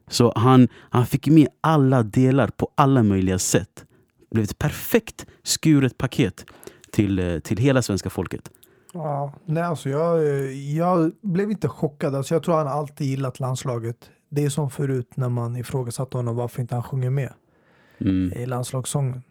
[0.08, 3.86] Så han, han fick med alla delar på alla möjliga sätt.
[4.30, 6.46] Det blev ett perfekt skuret paket
[6.92, 8.52] till, eh, till hela svenska folket.
[8.94, 12.16] Ja, nej, alltså jag, jag blev inte chockad.
[12.16, 14.10] Alltså jag tror han alltid gillat landslaget.
[14.30, 17.34] Det är som förut när man ifrågasatte honom varför inte han sjunger med
[18.02, 18.34] Mm.
[18.34, 19.24] i landslagssången.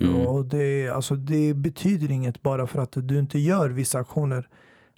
[0.00, 0.26] Mm.
[0.26, 4.48] Och det, alltså det betyder inget bara för att du inte gör vissa aktioner.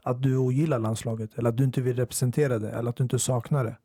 [0.03, 3.19] att du ogillar landslaget eller att du inte vill representera det eller att du inte
[3.19, 3.77] saknar det.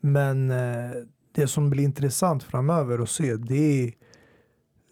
[0.00, 0.90] Men eh,
[1.32, 3.92] det som blir intressant framöver att se det är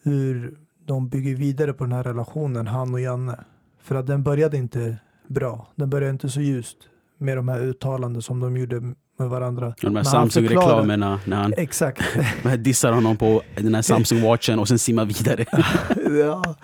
[0.02, 3.44] hur de bygger vidare på den här relationen, han och Janne.
[3.80, 4.96] För att den började inte
[5.28, 5.68] bra.
[5.74, 6.76] Den började inte så ljust
[7.18, 9.74] med de här uttalanden som de gjorde med varandra.
[9.80, 12.02] De här Samsung-reklamerna när han Exakt.
[12.58, 15.44] dissar honom på den här Samsung-watchen och sen simmar vidare.
[16.18, 16.56] ja,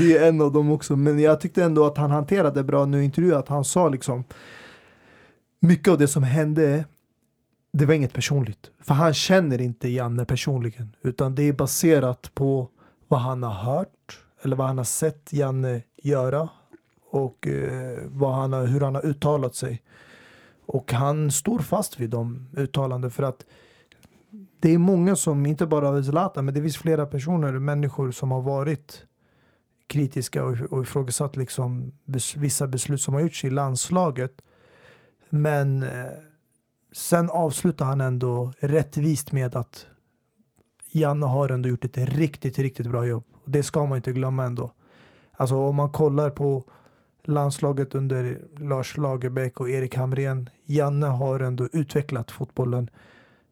[0.00, 0.96] det är en av dem också.
[0.96, 3.34] Men jag tyckte ändå att han hanterade bra nu i intervjun.
[3.34, 4.24] Att han sa liksom
[5.60, 6.84] mycket av det som hände
[7.78, 8.70] det var inget personligt.
[8.80, 10.96] För han känner inte Janne personligen.
[11.02, 12.68] Utan det är baserat på
[13.08, 16.48] vad han har hört eller vad han har sett Janne göra
[17.10, 19.82] och eh, vad han har, hur han har uttalat sig.
[20.66, 23.44] Och han står fast vid de uttalanden för att
[24.60, 28.42] det är många som, inte bara Zlatan, men det finns flera personer, människor som har
[28.42, 29.06] varit
[29.86, 34.42] kritiska och, och ifrågasatt liksom bes, vissa beslut som har gjorts i landslaget.
[35.30, 36.06] Men eh,
[36.92, 39.86] sen avslutar han ändå rättvist med att
[40.90, 43.24] Janne har ändå gjort ett riktigt, riktigt bra jobb.
[43.44, 44.72] Det ska man inte glömma ändå.
[45.32, 46.64] Alltså om man kollar på
[47.24, 50.50] landslaget under Lars Lagerbäck och Erik Hamrén.
[50.64, 52.90] Janne har ändå utvecklat fotbollen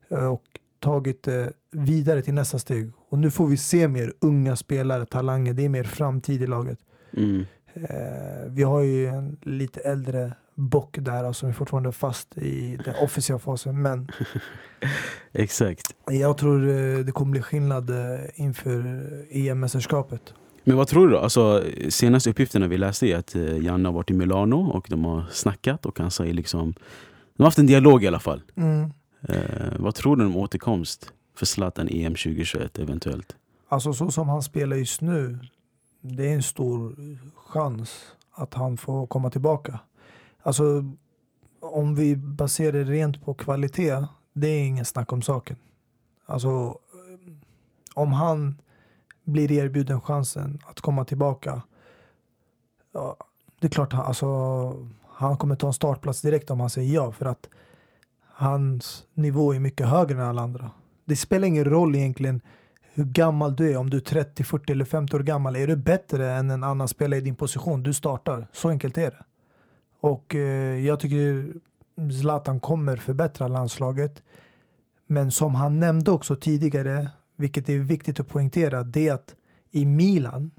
[0.09, 0.45] eh, och
[0.79, 2.93] tagit det vidare till nästa steg.
[3.09, 5.53] Och nu får vi se mer unga spelare, talanger.
[5.53, 6.79] Det är mer framtid i laget.
[7.17, 7.47] Mm.
[7.75, 12.95] Eh, vi har ju en lite äldre bock där som är fortfarande fast i den
[13.03, 13.83] officiella fasen.
[13.83, 14.09] Men
[15.33, 15.95] Exakt.
[16.11, 17.91] jag tror eh, det kommer bli skillnad
[18.35, 18.81] inför
[19.31, 20.35] EM-mästerskapet.
[20.64, 21.18] Men vad tror du då?
[21.18, 25.05] Alltså, senaste uppgifterna vi läste är att eh, Janne har varit i Milano och de
[25.05, 26.75] har snackat och han säger liksom
[27.37, 28.42] De har haft en dialog i alla fall.
[28.57, 28.92] Mm.
[29.29, 33.37] Eh, vad tror du om återkomst för Zlatan EM 2021 eventuellt?
[33.68, 35.38] Alltså så som han spelar just nu,
[36.01, 36.96] det är en stor
[37.37, 38.01] chans
[38.33, 39.79] att han får komma tillbaka.
[40.42, 40.85] Alltså
[41.61, 45.57] om vi baserar det rent på kvalitet, det är ingen snack om saken.
[46.27, 46.79] Alltså
[47.94, 48.59] om han
[49.25, 51.63] blir erbjuden chansen att komma tillbaka.
[52.93, 53.17] Ja,
[53.61, 54.27] det är klart, han, alltså,
[55.09, 57.13] han kommer ta en startplats direkt om han säger ja.
[57.13, 57.49] För att
[58.27, 60.71] hans nivå är mycket högre än alla andra.
[61.05, 62.41] Det spelar ingen roll egentligen
[62.95, 63.77] hur gammal du är.
[63.77, 65.57] Om du är 30, 40 eller 50 år gammal.
[65.57, 68.47] Är du bättre än en annan spelare i din position, du startar.
[68.53, 69.25] Så enkelt är det.
[70.01, 71.53] Och eh, jag tycker
[72.21, 74.23] Zlatan kommer förbättra landslaget.
[75.07, 77.11] Men som han nämnde också tidigare
[77.42, 79.35] vilket är viktigt att poängtera, det är att
[79.70, 80.50] i Milan,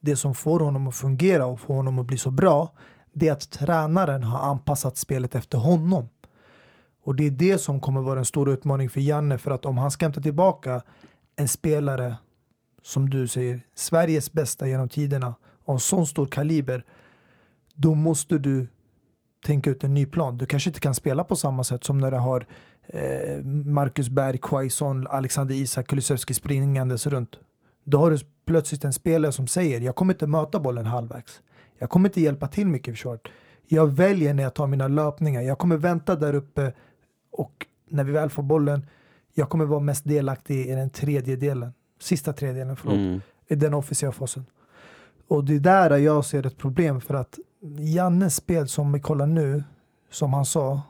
[0.00, 2.72] det som får honom att fungera och får honom att bli så bra,
[3.12, 6.08] det är att tränaren har anpassat spelet efter honom.
[7.02, 9.78] Och det är det som kommer vara en stor utmaning för Janne, för att om
[9.78, 10.82] han ska hämta tillbaka
[11.36, 12.16] en spelare,
[12.82, 16.84] som du säger, Sveriges bästa genom tiderna, av sån stor kaliber,
[17.74, 18.66] då måste du
[19.44, 20.38] tänka ut en ny plan.
[20.38, 22.46] Du kanske inte kan spela på samma sätt som när du har
[23.64, 27.38] Marcus Berg, Quaison, Alexander Isak, Kulusevski springandes runt.
[27.84, 31.40] Då har du plötsligt en spelare som säger jag kommer inte möta bollen halvvägs.
[31.78, 33.22] Jag kommer inte hjälpa till mycket i försvaret.
[33.66, 35.42] Jag väljer när jag tar mina löpningar.
[35.42, 36.72] Jag kommer vänta där uppe
[37.30, 38.86] och när vi väl får bollen,
[39.34, 41.72] jag kommer vara mest delaktig i den tredje delen.
[42.00, 42.96] Sista tredjedelen, förlåt.
[42.96, 43.20] Mm.
[43.48, 44.46] I den officiella fasen.
[45.28, 47.38] Och det är där jag ser ett problem för att
[47.78, 49.64] Jannes spel som vi kollar nu,
[50.10, 50.82] som han sa,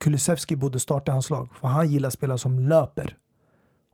[0.00, 1.48] Kulusevski borde starta hans lag.
[1.60, 3.16] För han gillar spelare som löper.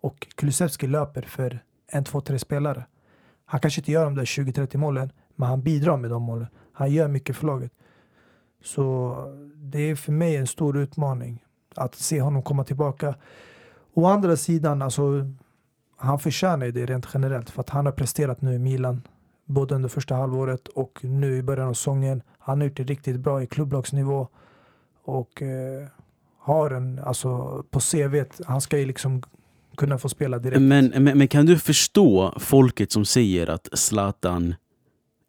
[0.00, 2.86] Och Kulusevski löper för en, två, tre spelare.
[3.44, 6.46] Han kanske inte gör de där 20-30 målen, men han bidrar med de målen.
[6.72, 7.72] Han gör mycket för laget.
[8.62, 9.14] Så
[9.56, 13.14] det är för mig en stor utmaning att se honom komma tillbaka.
[13.94, 15.32] Å andra sidan, alltså,
[15.96, 19.02] han förtjänar det rent generellt för att han har presterat nu i Milan
[19.44, 22.22] både under första halvåret och nu i början av säsongen.
[22.38, 24.28] Han har gjort det riktigt bra i klubblagsnivå
[25.02, 25.86] och eh,
[26.46, 29.22] har en, alltså på CV, han ska ju liksom
[29.76, 30.62] kunna få spela direkt.
[30.62, 34.54] Men, men, men, kan du förstå folket som säger att Zlatan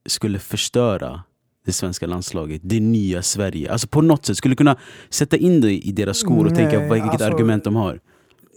[0.05, 1.23] skulle förstöra
[1.65, 3.71] det svenska landslaget, det nya Sverige?
[3.71, 4.77] Alltså på något sätt, skulle du kunna
[5.09, 7.99] sätta in dig i deras skor och Nej, tänka vilket alltså, argument de har?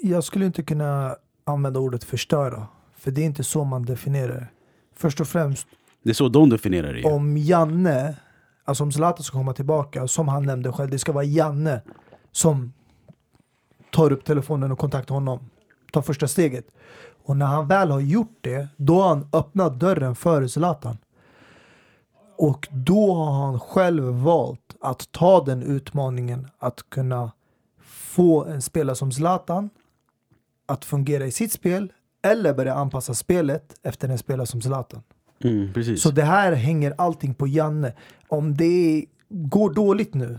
[0.03, 2.67] Jag skulle inte kunna använda ordet förstöra,
[2.99, 4.53] för det är inte så man definierar
[4.97, 5.67] Först och främst
[6.03, 8.17] Det är så de definierar det Om Janne
[8.65, 11.83] Alltså om Zlatan ska komma tillbaka, som han nämnde själv, det ska vara Janne
[12.33, 12.73] som
[13.93, 15.51] tar upp telefonen och kontaktar honom.
[15.93, 16.67] Tar första steget.
[17.25, 20.97] Och när han väl har gjort det, då har han öppnat dörren för Zlatan.
[22.37, 27.33] Och då har han själv valt att ta den utmaningen att kunna
[27.85, 29.71] få en spelare som Zlatan
[30.67, 35.03] att fungera i sitt spel eller börja anpassa spelet efter en spelare som Zlatan.
[35.45, 36.03] Mm, precis.
[36.03, 37.93] Så det här hänger allting på Janne.
[38.29, 40.39] Om det går dåligt nu,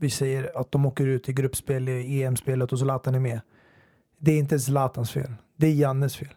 [0.00, 3.40] vi säger att de åker ut i gruppspel i EM-spelet och Zlatan är med.
[4.18, 5.34] Det är inte Zlatans fel.
[5.56, 6.34] Det är Jannes fel.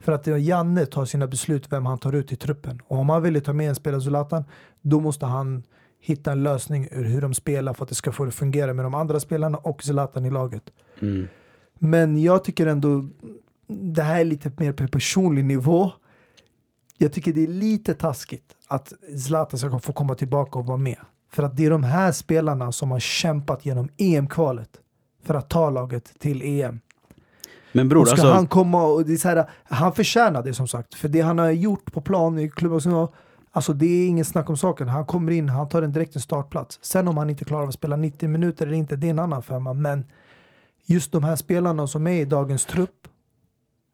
[0.00, 2.80] För att Janne tar sina beslut vem han tar ut i truppen.
[2.86, 4.44] Och om han vill ta med en spelare Zlatan,
[4.82, 5.62] då måste han
[6.00, 8.94] hitta en lösning ur hur de spelar för att det ska få fungera med de
[8.94, 10.72] andra spelarna och Zlatan i laget.
[11.00, 11.28] Mm.
[11.78, 13.08] Men jag tycker ändå
[13.68, 15.90] det här är lite mer på personlig nivå.
[16.98, 18.92] Jag tycker det är lite taskigt att
[19.26, 20.98] Zlatan ska få komma tillbaka och vara med.
[21.30, 24.70] För att det är de här spelarna som har kämpat genom EM-kvalet
[25.24, 26.80] för att ta laget till EM.
[27.72, 30.54] Men bror, och ska alltså, han komma och det är så här, han förtjänar det
[30.54, 30.94] som sagt.
[30.94, 33.08] För det han har gjort på plan i klubben,
[33.52, 34.88] alltså det är ingen snack om saken.
[34.88, 36.78] Han kommer in, han tar en direkt en startplats.
[36.82, 39.18] Sen om han inte klarar av att spela 90 minuter eller inte, det är en
[39.18, 39.72] annan femma.
[39.72, 40.04] Men
[40.86, 43.08] just de här spelarna som är i dagens trupp,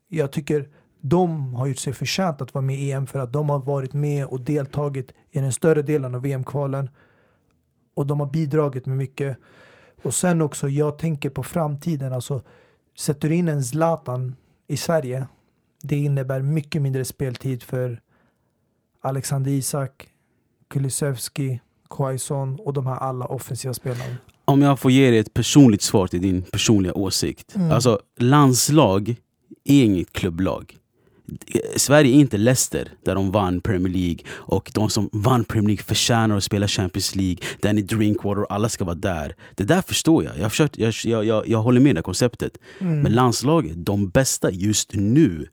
[0.08, 0.68] jag tycker
[1.00, 3.92] de har gjort sig förtjänt att vara med i EM för att de har varit
[3.92, 6.90] med och deltagit i den större delen av VM-kvalen.
[7.94, 9.38] Och de har bidragit med mycket.
[10.02, 12.12] Och sen också, jag tänker på framtiden.
[12.12, 12.42] Alltså,
[12.98, 14.36] sätter du in en Zlatan
[14.68, 15.26] i Sverige,
[15.82, 18.00] det innebär mycket mindre speltid för
[19.00, 20.08] Alexander Isak,
[20.70, 24.16] Kulusevski, Quaison och de här alla offensiva spelarna.
[24.44, 27.54] om jag får ge dig ett personligt svar till din personliga åsikt.
[27.56, 27.70] Mm.
[27.70, 29.08] Alltså, landslag
[29.64, 30.76] är inget klubblag.
[31.76, 35.84] Sverige är inte Leicester där de vann Premier League och de som vann Premier League
[35.84, 37.36] förtjänar att spela Champions League.
[37.62, 39.34] Danny Drinkwater alla ska vara där.
[39.54, 40.38] Det där förstår jag.
[40.38, 42.58] Jag, försökt, jag, jag, jag, jag håller med det konceptet.
[43.02, 45.48] Men landslaget, de bästa just nu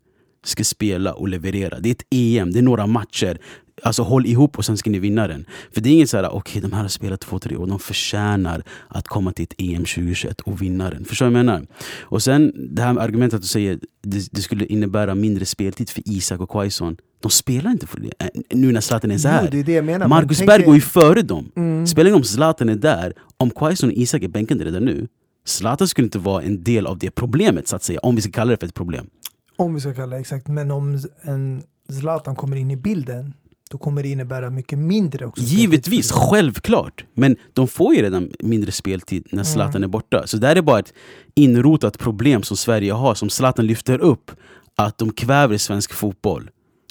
[0.45, 1.79] ska spela och leverera.
[1.79, 3.39] Det är ett EM, det är några matcher.
[3.83, 5.45] Alltså håll ihop och sen ska ni vinna den.
[5.73, 8.63] För det är inget såhär, okej de här har spelat två, tre år, de förtjänar
[8.87, 11.05] att komma till ett EM 2021 och vinna den.
[11.05, 11.65] Förstår du vad jag menar?
[12.01, 15.89] Och sen det här med argumentet att du säger det, det skulle innebära mindre speltid
[15.89, 16.97] för Isak och Quaison.
[17.21, 19.49] De spelar inte för det, äh, nu när Zlatan är så Jo, här.
[19.51, 20.07] det är det.
[20.07, 21.51] Marcus Berg går ju före dem.
[21.55, 21.87] Mm.
[21.87, 25.07] Spelar ingen om Zlatan är där, om Quaison och Isak är bänkade redan nu,
[25.45, 28.31] Zlatan skulle inte vara en del av det problemet så att säga, om vi ska
[28.31, 29.07] kalla det för ett problem.
[29.55, 30.47] Om vi ska kalla det exakt.
[30.47, 31.63] Men om en
[31.99, 33.33] Zlatan kommer in i bilden,
[33.71, 35.43] då kommer det innebära mycket mindre också.
[35.43, 37.05] Givetvis, självklart!
[37.13, 39.83] Men de får ju redan mindre speltid när Zlatan Mm.
[39.83, 40.27] är borta.
[40.27, 40.93] Så det här är bara ett
[41.35, 44.31] inrotat problem som Sverige har, som Zlatan lyfter upp.
[44.75, 46.49] Att de kväver svensk fotboll.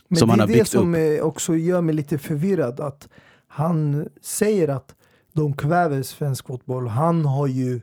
[0.09, 1.19] Men som det han är har det byggt som upp.
[1.21, 2.81] eh, också gör mig lite förvirrad.
[2.81, 3.09] Att
[3.49, 4.95] han säger att
[5.33, 6.87] de kväver svensk fotboll.
[6.89, 7.81] Han har ju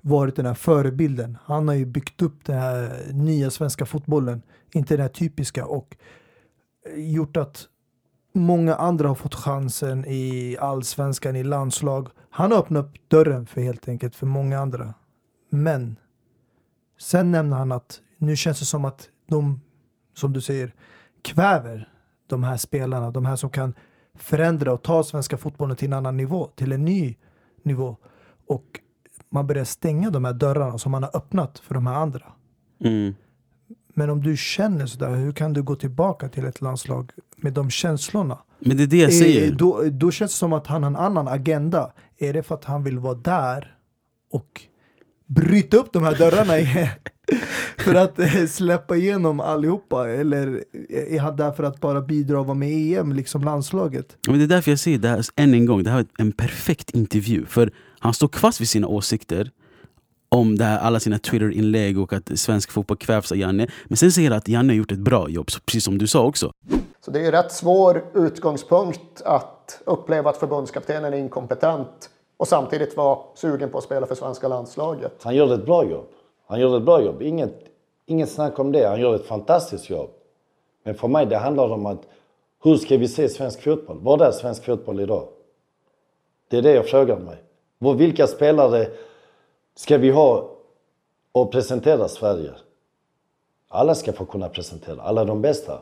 [0.00, 1.38] varit den här förebilden.
[1.44, 4.42] Han har ju byggt upp den här nya svenska fotbollen.
[4.74, 5.66] Inte den här typiska.
[5.66, 5.96] Och
[6.96, 7.66] gjort att
[8.34, 12.08] många andra har fått chansen i allsvenskan, i landslag.
[12.30, 14.94] Han har öppnat upp dörren för helt enkelt för många andra.
[15.50, 15.96] Men
[16.98, 19.60] sen nämner han att nu känns det som att de,
[20.14, 20.74] som du säger,
[21.22, 21.88] kväver
[22.26, 23.74] de här spelarna, de här som kan
[24.14, 27.16] förändra och ta svenska fotbollen till en annan nivå, till en ny
[27.62, 27.96] nivå.
[28.46, 28.80] Och
[29.28, 32.32] man börjar stänga de här dörrarna som man har öppnat för de här andra.
[32.84, 33.14] Mm.
[33.94, 37.70] Men om du känner sådär, hur kan du gå tillbaka till ett landslag med de
[37.70, 38.38] känslorna?
[38.58, 39.52] Men det är det jag Eh, säger.
[39.52, 41.92] Då, då känns det som att han har en annan agenda.
[42.18, 43.74] Är det för att han vill vara där
[44.30, 44.60] och
[45.26, 46.88] bryta upp de här dörrarna igen?
[47.78, 50.10] för att eh, släppa igenom allihopa?
[50.10, 54.16] Eller är han där för att bara bidra och vara med i EM, liksom landslaget?
[54.28, 56.32] Men det är därför jag säger det här än en gång, det här är en
[56.32, 57.46] perfekt intervju.
[57.46, 59.50] För han står fast vid sina åsikter
[60.34, 63.66] om det här, alla sina Twitter-inlägg och att svensk fotboll kvävs av Janne.
[63.84, 66.24] Men sen säger han att Janne har gjort ett bra jobb, precis som du sa
[66.24, 66.52] också.
[67.04, 72.96] Så det är ju rätt svår utgångspunkt att uppleva att förbundskaptenen är inkompetent och samtidigt
[72.96, 75.20] vara sugen på att spela för svenska landslaget.
[75.22, 76.06] Han gjorde ett bra jobb.
[76.46, 77.22] Han gjorde ett bra jobb.
[77.22, 77.60] Inget,
[78.06, 78.88] inget snack om det.
[78.88, 80.10] Han gjorde ett fantastiskt jobb.
[80.84, 82.02] Men för mig det handlar om att
[82.64, 83.98] hur ska vi se svensk fotboll?
[84.02, 85.28] Vad är svensk fotboll idag?
[86.50, 87.36] Det är det jag frågar mig.
[87.96, 88.86] Vilka spelare
[89.74, 90.50] ska vi ha
[91.32, 92.50] och presentera Sverige?
[93.68, 95.80] Alla ska få kunna presentera, alla de bästa.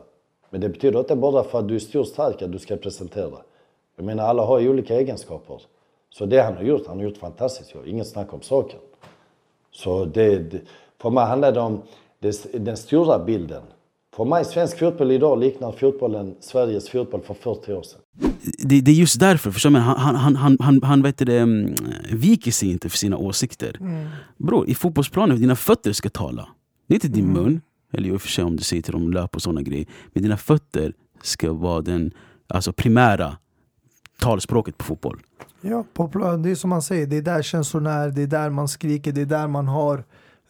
[0.49, 2.75] Men det betyder inte bara för att du är stor och stark att du ska
[2.75, 3.37] presentera.
[3.95, 5.61] Jag menar alla har ju olika egenskaper.
[6.09, 7.87] Så det han har gjort, han har gjort fantastiskt jobb.
[7.87, 8.79] Inget snack om saken.
[9.71, 10.61] Så det, det,
[10.97, 11.81] för mig handlar det om
[12.19, 13.63] det, den stora bilden.
[14.15, 18.01] För mig, svensk fotboll idag liknar fotbollen, Sveriges fotboll för 40 år sedan.
[18.57, 19.77] Det, det är just därför, förstår du?
[19.77, 21.75] Han, han, han, han, han, vet det, mm,
[22.11, 23.79] viker sig inte för sina åsikter.
[24.37, 26.49] Bror, i fotbollsplanen, dina fötter ska tala.
[26.87, 27.61] Det är inte din mun,
[27.93, 29.85] eller i och för sig om du säger till dem löp och sådana grejer.
[30.13, 32.11] Men dina fötter ska vara den
[32.47, 33.37] alltså, primära
[34.19, 35.19] talspråket på fotboll.
[35.61, 36.07] Ja, på
[36.43, 39.11] det är som man säger, det är där känslorna är, det är där man skriker,
[39.11, 40.03] det är där man har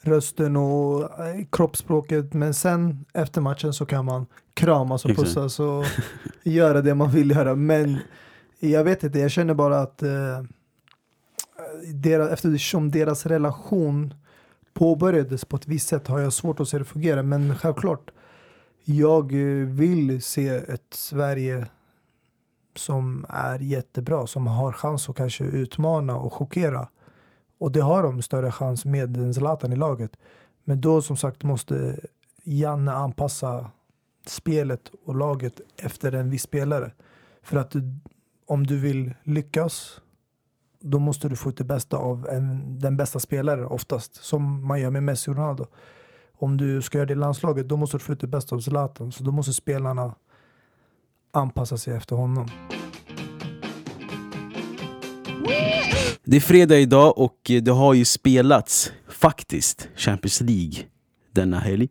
[0.04, 2.34] rösten och eh, kroppsspråket.
[2.34, 5.28] Men sen efter matchen så kan man kramas och Exakt.
[5.28, 5.86] pussas och
[6.44, 7.56] göra det man vill göra.
[7.56, 7.98] Men
[8.60, 10.44] jag vet inte, jag känner bara att eh,
[11.94, 14.14] deras, eftersom deras relation
[14.74, 17.24] påbörjades på ett visst sätt har jag svårt att se det fungera.
[17.24, 18.12] Men självklart,
[18.84, 21.68] jag eh, vill se ett Sverige
[22.76, 26.88] som är jättebra, som har chans att kanske utmana och chockera.
[27.64, 30.18] Och det har de större chans med än Zlatan i laget.
[30.64, 32.00] Men då som sagt måste
[32.44, 33.72] Janne anpassa
[34.26, 36.92] spelet och laget efter en viss spelare.
[37.42, 37.94] För att du,
[38.48, 40.02] om du vill lyckas
[40.80, 44.16] då måste du få ut det bästa av en, den bästa spelaren oftast.
[44.16, 45.66] Som man gör med Messi och Ronaldo.
[46.32, 48.60] Om du ska göra det i landslaget då måste du få ut det bästa av
[48.60, 49.12] Zlatan.
[49.12, 50.16] Så då måste spelarna
[51.32, 52.48] anpassa sig efter honom.
[56.26, 60.84] Det är fredag idag och det har ju spelats, faktiskt, Champions League
[61.32, 61.90] denna helg.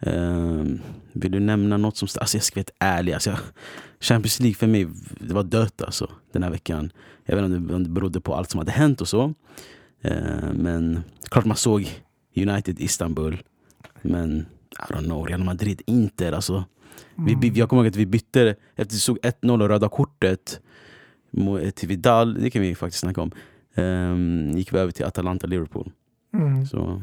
[0.00, 0.80] Ehm,
[1.12, 2.08] vill du nämna något som...
[2.20, 3.38] Alltså jag ska vara ärlig, alltså jag,
[4.00, 4.88] Champions League för mig,
[5.20, 6.92] det var dött alltså den här veckan.
[7.24, 9.34] Jag vet inte om det, berodde på allt som hade hänt och så.
[10.02, 12.02] Ehm, men klart man såg
[12.36, 13.42] United Istanbul.
[14.02, 16.64] Men I don't know, Real Madrid, Inter alltså.
[17.14, 19.88] Vi, vi, jag kommer ihåg att vi bytte, efter att vi såg 1-0 och röda
[19.88, 20.60] kortet
[21.74, 23.32] till Vidal, det kan vi faktiskt snacka om.
[23.78, 25.92] Um, gick vi över till Atalanta Liverpool.
[26.34, 26.66] Mm.
[26.66, 27.02] Så,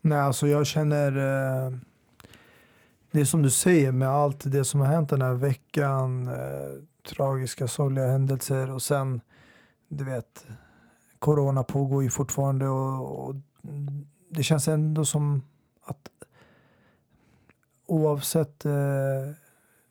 [0.00, 1.16] Nej, alltså jag känner...
[1.16, 1.72] Eh,
[3.10, 6.28] det är som du säger med allt det som har hänt den här veckan.
[6.28, 9.20] Eh, tragiska, sorgliga händelser och sen,
[9.88, 10.46] du vet,
[11.18, 13.34] corona pågår ju fortfarande och, och
[14.28, 15.42] det känns ändå som
[15.84, 16.08] att
[17.86, 18.72] oavsett eh,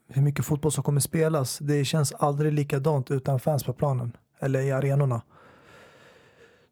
[0.08, 4.62] hur mycket fotboll som kommer spelas, det känns aldrig likadant utan fans på planen eller
[4.62, 5.22] i arenorna.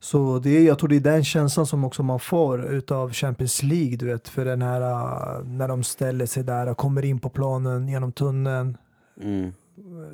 [0.04, 3.98] Så det jag tror det är den känslan som också man får utav Champions League,
[3.98, 7.30] du vet, för den här uh, när de ställer sig där och kommer in på
[7.30, 8.78] planen genom tunneln.
[9.22, 9.54] mm,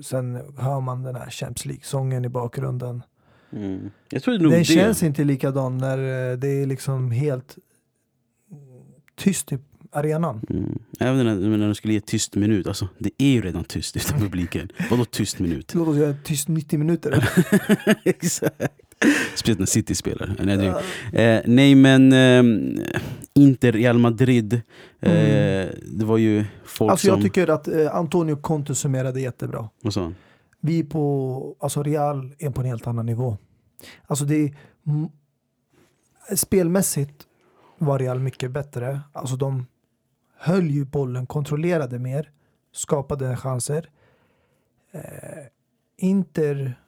[0.02, 3.04] Sen hör man den här Champions League-sången i bakgrunden.
[3.52, 3.92] mm.
[4.50, 4.66] Den det.
[4.66, 7.58] känns inte likadan när eh, det är liksom helt
[9.16, 9.58] tyst i
[9.92, 10.42] arenan.
[10.50, 10.80] Mm.
[11.00, 14.20] Även när, när de skulle ge tyst minut, alltså, det är ju redan tyst utan
[14.20, 14.70] publiken.
[14.90, 15.74] Vadå tyst minut?
[15.76, 17.30] Låt oss göra tyst 90 minuter.
[18.04, 18.56] Exakt.
[19.36, 20.36] Speciellt när City spelar.
[20.44, 22.44] Nej, det, eh, nej men eh,
[23.34, 24.54] Inter, Real Madrid.
[24.54, 24.60] Eh,
[25.86, 26.92] Det var ju folk Mm.
[26.92, 27.16] Alltså som...
[27.16, 29.70] jag tycker att eh, Antonio Conte summerade jättebra.
[29.82, 30.16] Vad sa han?
[30.62, 33.38] vi på, alltså Real är på en helt annan nivå.
[34.08, 34.54] Alltså det
[36.36, 37.24] spelmässigt
[37.78, 39.02] var Real mycket bättre.
[39.14, 39.66] Alltså de
[40.40, 42.32] höll ju bollen, kontrollerade mer,
[42.72, 43.90] skapade chanser.
[44.92, 45.02] Eh,
[45.98, 46.80] Inter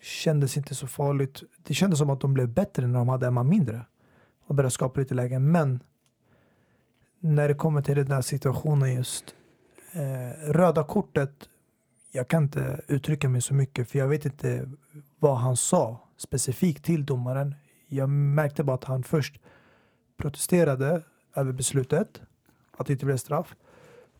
[0.00, 1.42] kändes inte så farligt.
[1.62, 3.86] Det kändes som att de blev bättre när de hade en man mindre
[4.46, 5.50] och började skapa lite lägen.
[5.50, 5.80] Men
[7.20, 9.34] när det kommer till den här situationen just
[9.92, 11.48] eh, röda kortet
[12.10, 14.70] jag kan inte uttrycka mig så mycket för jag vet inte
[15.18, 17.54] vad han sa specifikt till domaren.
[17.86, 19.40] Jag märkte bara att han först
[20.16, 21.02] protesterade
[21.34, 22.22] över beslutet,
[22.78, 23.54] att det inte blev straff.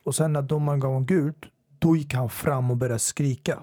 [0.02, 1.46] Och sen när domaren gav honom gult,
[1.78, 3.58] då gick han fram och började skrika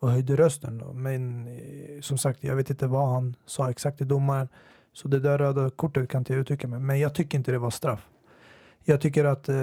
[0.00, 0.82] och höjde rösten.
[0.94, 4.48] Men eh, som sagt, jag vet inte vad han sa exakt till domaren.
[4.92, 6.80] Så det där röda kortet kan inte jag uttrycka mig.
[6.80, 8.08] Men jag tycker inte det var straff.
[8.84, 9.56] Jag tycker att eh,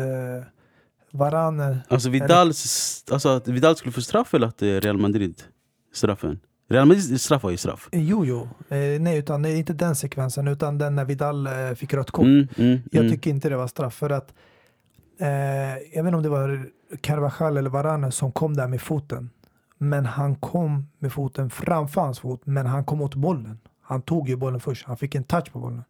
[1.11, 2.47] Varane Alltså Vidal,
[3.11, 5.43] alltså att Vidal skulle få straff eller att eh, Real Madrid
[5.93, 6.39] straffen?
[6.69, 7.89] Real Madrid straff var ju straff.
[7.91, 8.49] Jo, jo.
[8.69, 12.25] Eh, nej, utan nej, inte den sekvensen, utan den när Vidal eh, fick rött kort.
[12.25, 13.11] Mm, mm, Jag mm.
[13.11, 14.34] tycker inte det var straff för att
[15.20, 15.28] eh,
[15.93, 16.70] jag vet inte om det var
[17.01, 19.30] Carvajal eller Varane som kom där med foten.
[19.78, 23.59] Men han kom med foten framför hans fot, men han kom åt bollen.
[23.82, 25.84] Han tog ju bollen först, han fick en touch på bollen.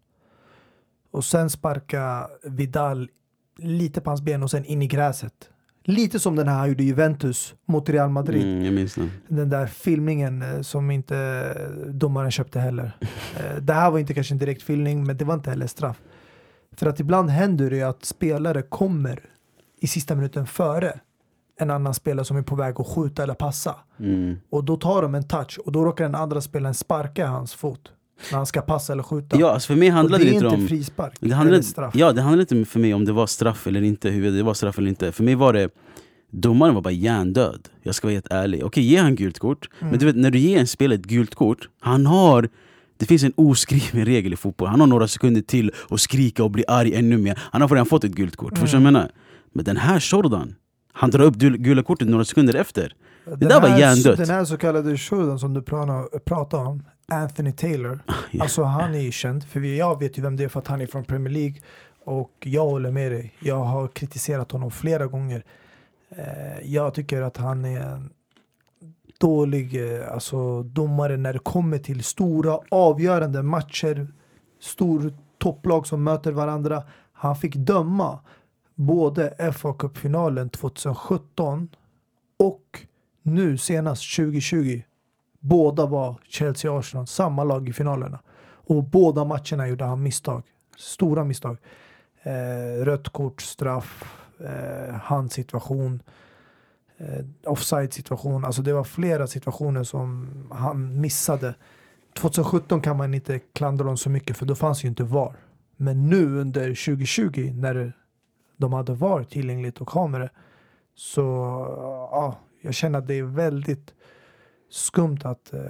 [1.12, 3.10] Och sen sparka Vidal
[3.58, 5.50] lite på hans ben och sen in i gräset.
[5.84, 8.44] Lite som den här han gjorde Juventus mot Real Madrid.
[8.44, 9.12] Mm, den.
[9.28, 12.98] Den där filmningen eh, som inte eh, domaren köpte heller.
[13.36, 16.02] Eh, det här var inte kanske en direkt filmning, men det var inte heller straff.
[16.76, 19.20] För att ibland händer det att spelare kommer
[19.80, 21.00] i sista minuten före
[21.60, 23.76] en annan spelare som är på väg att skjuta eller passa.
[24.00, 24.38] Mm.
[24.50, 27.92] Och då tar de en touch och då råkar den andra spelaren sparka hans fot
[28.32, 29.40] när han ska passa eller skjuta.
[29.40, 30.68] Ja, alltså för mig handlade det det är inte inte om...
[30.68, 31.96] frispark Det handlade, eller straff.
[31.96, 34.54] ja, det handlade inte för mig om det var straff eller inte, hur det var
[34.54, 35.12] straff eller inte.
[35.12, 35.70] För mig var det,
[36.30, 37.70] domaren var bara hjärndöd.
[37.82, 38.66] Jag ska vara helt ärlig.
[38.66, 39.70] Okej, ge han gult kort.
[39.80, 42.50] Men du vet, när du ger en spelare ett gult kort, han har
[43.02, 44.68] det finns en oskriven regel i fotboll.
[44.68, 47.40] Han har några sekunder till att skrika och bli arg ännu mer.
[47.52, 48.58] Han har redan fått ett gult kort.
[48.58, 49.12] Förstår du vad jag menar?
[49.54, 50.56] Men den här Shordan,
[50.94, 52.94] han drar upp gul- gula kortet några sekunder efter.
[53.26, 54.18] Det Den där var hjärndött.
[54.18, 55.62] Den här så kallade shooten som du
[56.26, 58.00] pratar, om, Anthony Taylor.
[58.32, 58.44] Ja.
[58.44, 60.82] Alltså han är ju känd, för jag vet ju vem det är för att han
[60.82, 61.56] är från Premier League
[62.06, 63.34] Och jag håller med dig.
[63.40, 65.44] Jag har kritiserat honom flera gånger.
[66.18, 68.10] Eh, jag tycker att han är en
[69.22, 74.08] dålig eh, alltså, domare när det kommer till stora avgörande matcher.
[74.60, 76.84] Stor topplag som möter varandra.
[77.14, 78.20] Han fick döma
[78.76, 81.70] både fa Cup-finalen 2017
[82.40, 82.86] och
[83.22, 84.82] nu senast 2020.
[85.40, 88.20] Båda var Chelsea-Arsenal, samma lag i finalerna.
[88.68, 90.44] Och båda matcherna gjorde han misstag.
[90.78, 91.58] Stora misstag.
[92.24, 94.04] Eh, rött kort, straff,
[94.40, 96.02] eh, handsituation, situation
[97.46, 98.46] offside situation.
[98.46, 101.54] Alltså det var flera situationer som han missade.
[102.14, 105.36] 2017 kan man inte klandra dem så mycket för då fanns ju inte VAR.
[105.78, 107.94] Men nu under 2020 när
[108.58, 110.30] de hade VAR tillgängligt och kameror
[110.96, 111.22] så
[112.12, 113.94] ja, jag känner att det är väldigt
[114.70, 115.62] skumt att uh,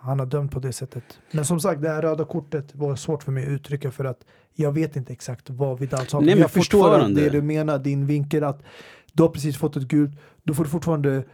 [0.00, 1.04] han har dömt på det sättet.
[1.30, 4.24] Men som sagt, det här röda kortet var svårt för mig att uttrycka för att
[4.54, 6.20] jag vet inte exakt vad Vidal sa.
[6.20, 8.62] Nej, men jag förstår det du menar, din vinkel att
[9.12, 10.10] du har precis fått ett gult,
[10.44, 11.24] då får du fortfarande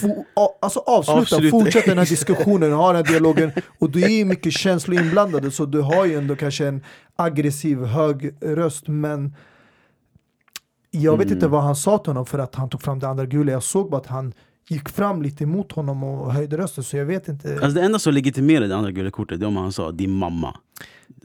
[0.00, 1.50] fo- a- alltså avsluta, Avsluta.
[1.50, 3.52] fortsätta den här diskussionen, ha den här dialogen.
[3.78, 6.82] Och det är mycket känslor inblandade så du har ju ändå kanske en
[7.16, 9.34] aggressiv hög röst men
[10.90, 11.36] jag vet Mm.
[11.36, 13.52] inte vad han sa till honom för att han tog fram det andra gula.
[13.52, 14.32] Jag såg bara att han
[14.68, 17.52] gick fram lite emot honom och höjde rösten så jag vet inte.
[17.52, 20.10] Alltså det enda som legitimerar det andra gula kortet det är om han sa din
[20.10, 20.56] mamma.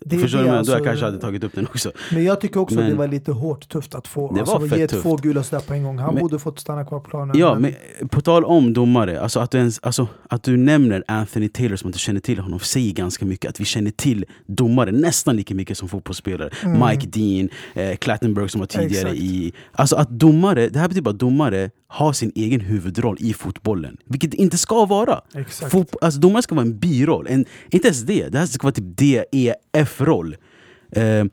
[0.08, 0.44] Det Förstår du?
[0.44, 0.64] det, jag menar?
[0.66, 0.86] Då jag alltså.
[0.86, 1.92] kanske hade tagit upp den också.
[2.12, 4.58] Men jag tycker också att Men- det var lite hårt tufft att få Det alltså,
[4.58, 5.04] var ge tufft.
[5.04, 5.98] två gula sådär på en gång.
[5.98, 7.38] Han Men- borde fått stanna kvar på planen.
[7.40, 7.74] Ja, men
[8.10, 11.88] på tal om domare, alltså att, du ens, alltså att du nämner Anthony Taylor som
[11.90, 13.50] att du känner till honom säger ganska mycket.
[13.50, 16.50] Att vi känner till domare nästan lika mycket som fotbollsspelare.
[16.64, 19.14] Mike Dean, eh, Clattenburg som var tidigare Mm.
[19.14, 19.32] Exakt.
[19.32, 19.54] i...
[19.72, 23.98] Alltså att domare, det här betyder bara att domare har sin egen huvudroll i fotbollen.
[24.06, 25.22] Vilket det inte ska vara.
[25.36, 25.74] Exakt.
[25.74, 28.28] Fotbo- alltså domare ska vara en biroll, en, inte ens det.
[28.30, 28.98] Det här ska vara typ
[29.74, 30.38] DEF-roll.
[30.92, 31.26] Eh,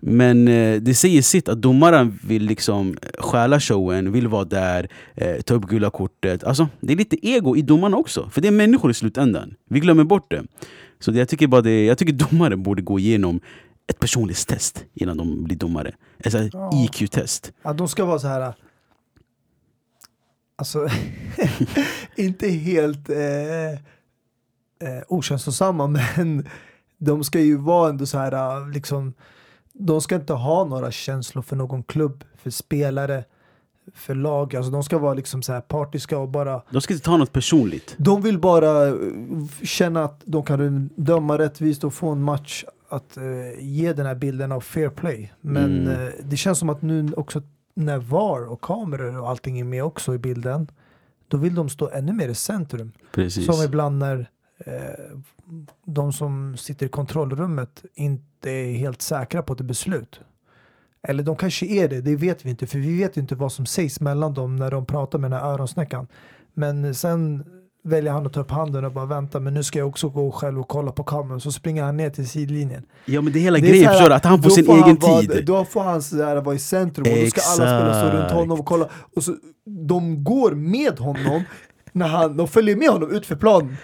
[0.00, 5.40] men eh, det säger sitt att domaren vill liksom stjäla showen, vill vara där, eh,
[5.40, 6.44] ta upp gula kortet.
[6.44, 9.54] Alltså, det är lite ego i domarna också, för det är människor i slutändan.
[9.70, 10.44] Vi glömmer bort det.
[11.00, 13.40] Så det, jag, tycker bara det, jag tycker domare borde gå igenom
[13.86, 15.94] ett personlighetstest innan de blir domare.
[16.18, 16.84] Ett sånt här Ja.
[16.84, 17.52] IQ-test.
[17.62, 18.54] Ja, de ska vara så här.
[20.56, 20.88] Alltså,
[22.16, 26.48] inte helt eh, eh, okänslosamma, men
[26.98, 29.12] de ska ju vara ändå så här, liksom,
[29.72, 33.24] de ska inte ha några känslor för någon klubb, för spelare,
[33.94, 34.56] för lag.
[34.56, 37.32] Alltså, de ska vara liksom så här partiska och bara De ska inte ta något
[37.32, 37.94] personligt.
[37.98, 38.94] de vill bara eh,
[39.62, 43.22] känna att de kan döma rättvist och få en match att eh,
[43.60, 45.32] ge den här bilden av fair play.
[45.40, 46.06] Men Mm.
[46.06, 47.42] eh, det känns som att nu också
[47.74, 50.70] när VAR och kameror och allting är med också i bilden,
[51.28, 52.92] då vill de stå ännu mer i centrum.
[53.14, 53.46] Precis.
[53.46, 54.28] Som ibland när
[55.86, 60.20] de som sitter i kontrollrummet inte är helt säkra på ett beslut.
[61.02, 63.66] Eller de kanske är det, det vet vi inte, för vi vet inte vad som
[63.66, 66.06] sägs mellan dem när de pratar med den här öronsnäckan.
[66.54, 67.44] Men sen
[67.84, 70.30] väljer han att ta upp handen och bara vänta, men nu ska jag också gå
[70.32, 71.40] själv och kolla på kameran.
[71.40, 72.82] Så springer han ner till sidlinjen.
[73.04, 74.10] Ja men det är hela grejen, så förstår?
[74.10, 75.46] Att han får sin han egen vara, tid.
[75.46, 78.60] Då får han så vara i centrum och då ska alla spela stå runt honom
[78.60, 78.88] och kolla.
[79.16, 79.36] Och så,
[79.88, 81.42] de går med honom
[81.98, 83.76] när han, de följer med honom ut för planen.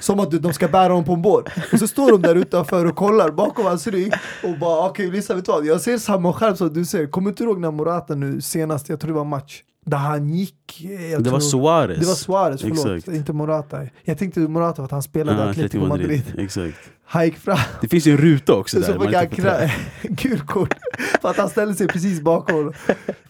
[0.00, 1.44] Som att de ska bära honom på en båt.
[1.72, 4.12] Och så står de där utanför och kollar bakom hans rygg
[4.42, 7.06] och bara okej okay, vet du vad, jag ser samma skärm som du ser.
[7.06, 10.84] Kommer inte ihåg när Morata nu senast, jag tror det var match, där han gick.
[10.84, 11.98] eh, Jag Det var tror, Suarez.
[11.98, 12.86] Det var Suarez, förlåt.
[12.86, 13.08] Exakt.
[13.16, 13.80] Inte Morata.
[14.04, 16.22] Jag tänkte Morata för att han spelade Ja, Atletico Madrid.
[16.38, 16.76] Exakt.
[17.04, 18.98] Han gick fram Det finns ju en ruta också så där.
[18.98, 19.70] fick man han krä-
[20.28, 20.74] gult kort
[21.22, 22.72] för att han ställde sig precis bakom honom.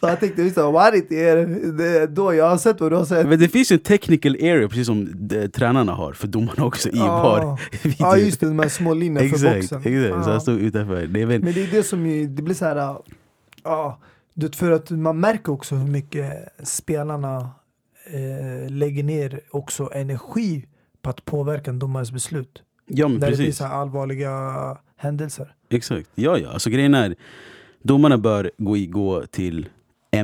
[0.01, 2.07] Så han tänkte, visst det er?
[2.07, 3.29] Då, jag har sett vad du har sett.
[3.29, 6.89] Men det finns ju en technical area precis som de, tränarna har för domarna också
[6.89, 7.23] i Ja.
[7.23, 7.61] VAR.
[7.99, 9.79] Ja just det, de här små linjerna för Exakt, boxen.
[9.79, 10.25] exakt.
[10.25, 10.33] Så Ja.
[10.33, 11.07] han stod utanför.
[11.07, 12.97] Det väl, Men det är det som ju, det blir så här,
[13.65, 13.99] ja,
[14.35, 17.51] du vet, för att man märker också hur mycket spelarna
[18.07, 20.67] eh, lägger ner också energi
[21.03, 22.63] på att påverka en domares beslut.
[22.87, 23.57] ja men Där det precis.
[23.57, 24.33] så här allvarliga
[24.97, 25.55] händelser.
[25.71, 26.09] Exakt.
[26.15, 27.15] Ja ja, alltså grejen är
[27.83, 29.69] domarna bör gå, i, gå till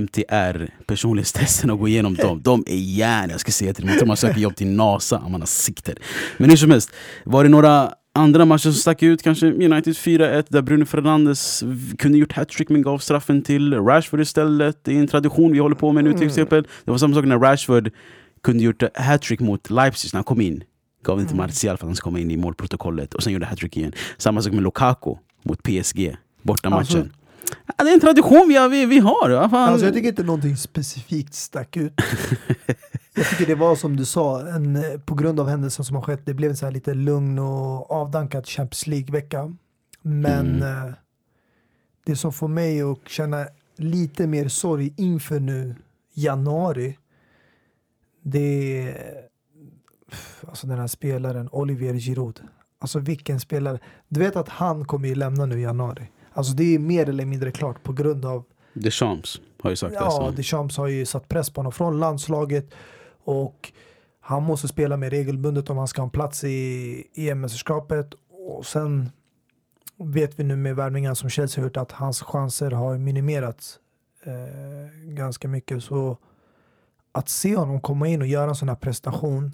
[0.00, 2.40] MTR, personlighetstesten och gå igenom dem.
[2.44, 3.88] De är järn, jag ska säga till dem.
[3.88, 5.98] Jag tror man söker jobb till NASA om man har sikter.
[6.36, 6.90] Men hur som helst,
[7.24, 9.22] var det några andra matcher som stack ut?
[9.22, 11.64] Kanske United 4-1 där Bruno Fernandes
[11.98, 14.84] kunde gjort hattrick men gav straffen till Rashford istället.
[14.84, 16.66] Det är en tradition vi håller på med nu till exempel.
[16.84, 17.90] Det var samma sak när Rashford
[18.42, 20.62] kunde gjort hattrick mot Leipzig när han kom in.
[21.04, 23.46] Gav den till Martial för att han ska komma in i målprotokollet och sen gjorde
[23.46, 23.92] hattrick igen.
[24.18, 26.78] Samma sak med Lukaku mot PSG, bortamatchen.
[26.78, 27.04] Alltså-
[27.76, 28.68] ja, det är en tradition vi har.
[28.68, 29.30] Vi, vi har.
[29.30, 31.92] Alltså jag tycker inte någonting specifikt stack ut.
[33.18, 36.02] jag tycker det var som du sa, en, eh, på grund av händelsen som har
[36.02, 39.56] skett, det blev en så här lite lugn och avdankad Champions League-vecka.
[40.02, 40.62] Men Mm.
[40.86, 40.92] eh,
[42.04, 43.46] det som får mig att känna
[43.76, 45.74] lite mer sorg inför nu
[46.14, 46.98] januari.
[48.22, 48.96] Det är
[50.48, 52.40] alltså den här spelaren Olivier Giroud.
[52.78, 53.78] Alltså vilken spelare.
[54.08, 56.10] Du vet att han kommer ju lämna nu i januari.
[56.32, 58.44] Alltså det är mer eller mindre klart på grund av
[58.74, 59.98] Deschamps har ju sagt det.
[60.00, 60.32] Ja.
[60.36, 62.70] Deschamps har ju satt press på honom från landslaget
[63.28, 63.72] och
[64.20, 68.14] han måste spela mer regelbundet om han ska ha en plats i EM-mästerskapet.
[68.30, 69.10] Och sen
[69.96, 73.78] vet vi nu med värvningar som Chelsea har gjort att hans chanser har minimerats
[74.24, 75.84] eh, ganska mycket.
[75.84, 76.16] Så
[77.12, 79.52] att se honom komma in och göra en sån här prestation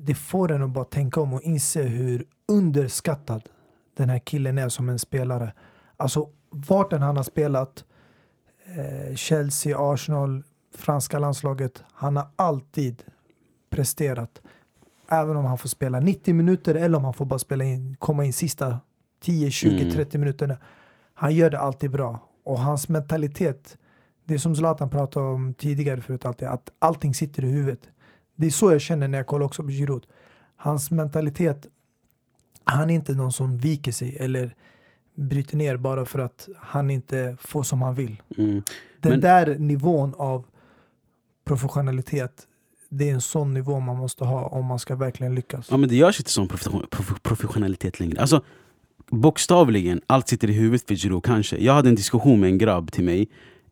[0.00, 3.48] det får en att bara tänka om och inse hur underskattad
[3.96, 5.52] den här killen är som en spelare.
[5.96, 7.84] Alltså vart än han har spelat
[8.64, 10.42] eh, Chelsea, Arsenal,
[10.74, 11.82] franska landslaget.
[11.92, 13.02] Han har alltid
[13.70, 14.40] presterat.
[15.08, 18.24] Även om han får spela 90 minuter eller om han får bara spela in, komma
[18.24, 18.78] in sista
[19.20, 19.92] 10, 20, Mm.
[19.92, 20.56] 30 minuterna.
[21.14, 22.18] Han gör det alltid bra.
[22.44, 23.78] Och hans mentalitet,
[24.24, 27.80] det är som Zlatan pratade om tidigare förut, alltid, att allting sitter i huvudet.
[28.36, 30.06] Det är så jag känner när jag kollar också på Giroud.
[30.56, 31.66] Hans mentalitet,
[32.64, 34.54] han är inte någon som viker sig eller
[35.14, 38.22] bryter ner bara för att han inte får som han vill.
[38.38, 38.62] Mm.
[39.00, 40.44] Den Men- där nivån av
[41.44, 42.46] professionalitet,
[42.88, 45.66] det är en sån nivå man måste ha om man ska verkligen lyckas.
[45.70, 48.20] Ja men det görs inte sån profession- prof- professionalitet längre.
[48.20, 48.42] Alltså
[49.10, 51.56] bokstavligen, allt sitter i huvudet för Giroud kanske.
[51.56, 53.28] Jag hade en diskussion med en grabb till mig.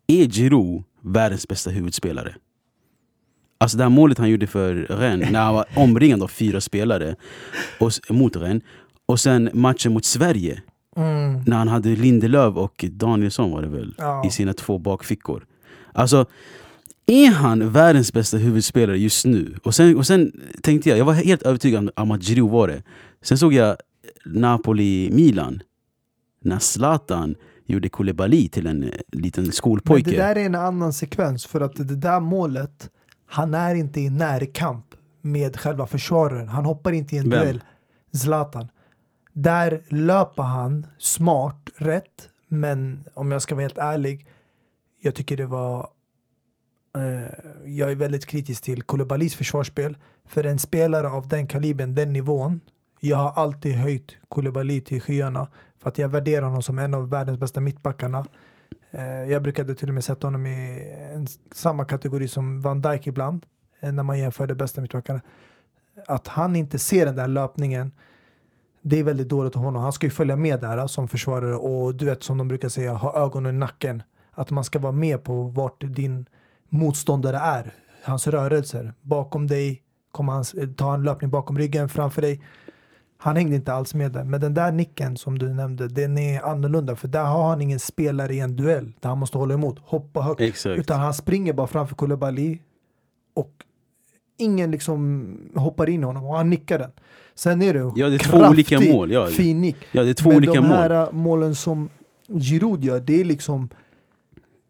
[0.06, 2.34] Är Giroud världens bästa huvudspelare?
[3.58, 7.16] Alltså det här målet han gjorde för Rennes, när han var omringad av fyra spelare
[7.80, 8.62] och, mot Rennes.
[9.06, 10.62] Och sen matchen mot Sverige,
[10.96, 11.42] Mm.
[11.46, 14.26] när han hade Lindelöf och Danielsson var det väl, Ja.
[14.26, 15.46] i sina två bakfickor.
[15.92, 16.26] Alltså,
[17.06, 19.56] är han världens bästa huvudspelare just nu?
[19.62, 20.32] Och sen, och sen
[20.62, 22.82] tänkte jag, jag var helt övertygad om att Giroud var det.
[23.22, 23.76] Sen såg jag
[24.24, 25.62] Napoli-Milan,
[26.44, 27.34] när Zlatan
[27.66, 30.10] gjorde Koulibaly till en eh, liten Men skolpojke.
[30.10, 32.90] det där är en annan sekvens för att det där målet,
[33.26, 34.84] han är inte i närkamp
[35.20, 36.48] med själva försvararen.
[36.48, 37.40] Han hoppar inte i en Vem?
[37.40, 37.60] duell.
[38.14, 38.68] Zlatan.
[39.32, 44.26] Där löper han smart, rätt, men om jag ska vara helt ärlig,
[45.02, 45.88] jag tycker det var
[46.98, 47.32] Eh,
[47.64, 49.96] jag är väldigt kritisk till Koulibalys försvarsspel.
[50.24, 52.60] För en spelare av den kalibern, den nivån,
[53.00, 57.10] jag har alltid höjt Koulibaly till skyarna för att jag värderar honom som en av
[57.10, 58.26] världens bästa mittbackarna.
[58.90, 63.06] Eh, jag brukade till och med sätta honom i en, samma kategori som Van Dijk
[63.06, 63.46] ibland,
[63.80, 65.20] eh, när man jämför de bästa mittbackarna.
[66.06, 67.92] Att han inte ser den där löpningen,
[68.82, 69.82] det är väldigt dåligt av honom.
[69.82, 72.68] Han ska ju följa med där eh, som försvarare och du vet som de brukar
[72.68, 74.02] säga, ha ögonen i nacken.
[74.30, 76.26] Att man ska vara med på vart din
[76.72, 78.94] motståndare är, hans rörelser.
[79.02, 80.44] Bakom dig kommer han
[80.76, 82.40] ta en löpning bakom ryggen, framför dig.
[83.18, 84.24] Han hängde inte alls med där.
[84.24, 86.96] Men den där nicken som du nämnde, den är annorlunda.
[86.96, 90.20] För där har han ingen spelare i en duell där han måste hålla emot, hoppa
[90.20, 90.40] högt.
[90.40, 90.78] Exakt.
[90.78, 92.58] Utan han springer bara framför Koulibaly
[93.34, 93.52] och
[94.38, 96.90] ingen liksom hoppar in i honom och han nickar den.
[97.34, 99.26] Sen är det Ja, det är två kraftig, olika mål, ja.
[99.26, 99.76] fin nick.
[99.92, 100.76] Ja, det är två Men olika de mål.
[100.76, 101.88] här äh, målen som
[102.28, 103.68] Giroud gör, det är liksom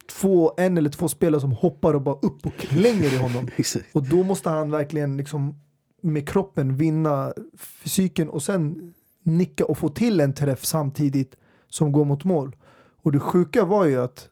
[0.06, 3.48] två, en eller två spelare som hoppar och bara upp och klänger i honom.
[3.92, 5.54] Och då måste han verkligen liksom
[6.02, 11.36] med kroppen vinna fysiken och sen nicka och få till en träff samtidigt
[11.68, 12.56] som går mot mål.
[13.02, 14.28] Och det sjuka var ju att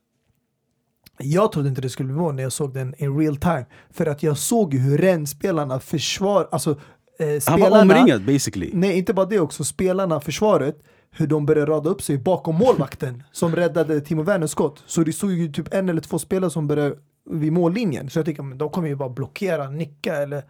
[1.19, 3.67] jag trodde inte det skulle bli mål när jag såg den in real time.
[3.91, 6.71] För att jag såg ju hur Rennes-spelarna försvar, alltså
[7.19, 8.71] eh, Han spelarna, var omringad basically.
[8.75, 9.65] Nej, inte bara det också.
[9.65, 10.83] Spelarna, försvaret,
[11.13, 14.83] hur de började rada upp sig bakom målvakten som räddade Timo Werners skott.
[14.87, 16.97] Så det stod ju typ en eller två spelare som började
[17.31, 18.11] vid mållinjen.
[18.11, 20.43] Så jag tänkte, men de kommer ju bara blockera, nicka eller...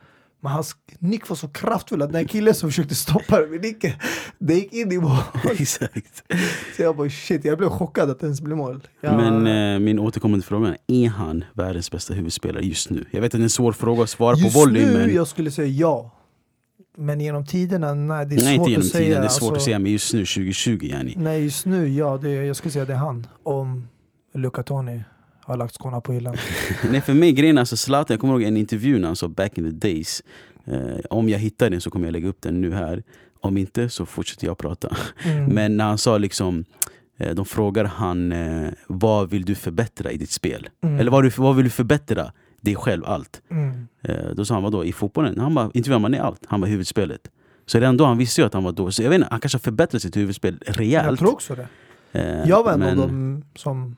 [0.42, 3.92] Men hans nick var så kraftfull att den killen som försökte stoppa det med nicken,
[4.38, 5.16] det gick in i mål.
[5.58, 6.24] Exakt.
[6.76, 8.86] Så jag bara shit, jag blev chockad att det ens blev mål.
[9.00, 13.04] Jag, Men eh, min återkommande fråga är, är han världens bästa huvudspelare just nu?
[13.10, 15.14] Jag vet att det är en svår fråga att svara just på volley nu, men...
[15.14, 16.19] jag skulle säga ja.
[16.96, 19.04] Men genom tiderna, nej det är Nej svårt inte genom att säga.
[19.06, 21.14] tiden, det är svårt Alltså, att säga men just nu 2020 yani.
[21.16, 23.26] Nej, just nu, ja, det, jag skulle säga det är han.
[23.42, 23.88] Om
[24.34, 25.02] Luca Toni
[25.40, 26.36] har lagt skorna på hyllan.
[26.90, 29.58] Nej för mig grejen alltså Zlatan, jag kommer ihåg en intervju när han sa back
[29.58, 30.22] in the days
[30.64, 30.78] eh,
[31.10, 33.02] Om jag hittar den så kommer jag lägga upp den nu här
[33.40, 35.44] Om inte så fortsätter jag prata Mm.
[35.54, 36.64] Men när han sa liksom
[37.18, 40.68] eh, De frågar han eh, Vad vill du förbättra i ditt spel?
[40.82, 41.00] Mm.
[41.00, 42.32] Eller vad, du, vad vill du förbättra?
[42.60, 43.88] Dig själv, allt Mm.
[44.02, 45.38] eh, Då sa han vadå, i fotbollen?
[45.40, 47.30] Han bara, intervjuade man i allt, han var huvudspelet
[47.66, 49.40] Så redan då han visste ju att han var dålig Så jag vet inte, han
[49.40, 51.68] kanske har förbättrat sitt huvudspel rejält Jag tror också det.
[52.12, 53.96] eh, Jag var en av dem som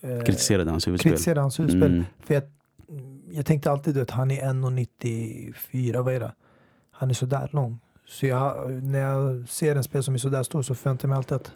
[0.00, 1.82] eh, Kritiserade hans huvudspel kritiserade hans huvudspel.
[1.92, 2.04] Mm.
[2.20, 2.42] För jag,
[3.32, 6.32] jag tänkte alltid att han är 1,94, vad är det?
[6.90, 7.78] Han är sådär lång.
[8.06, 11.16] Så jag, när jag ser en spel som är sådär stor så förväntar jag mig
[11.16, 11.52] alltid att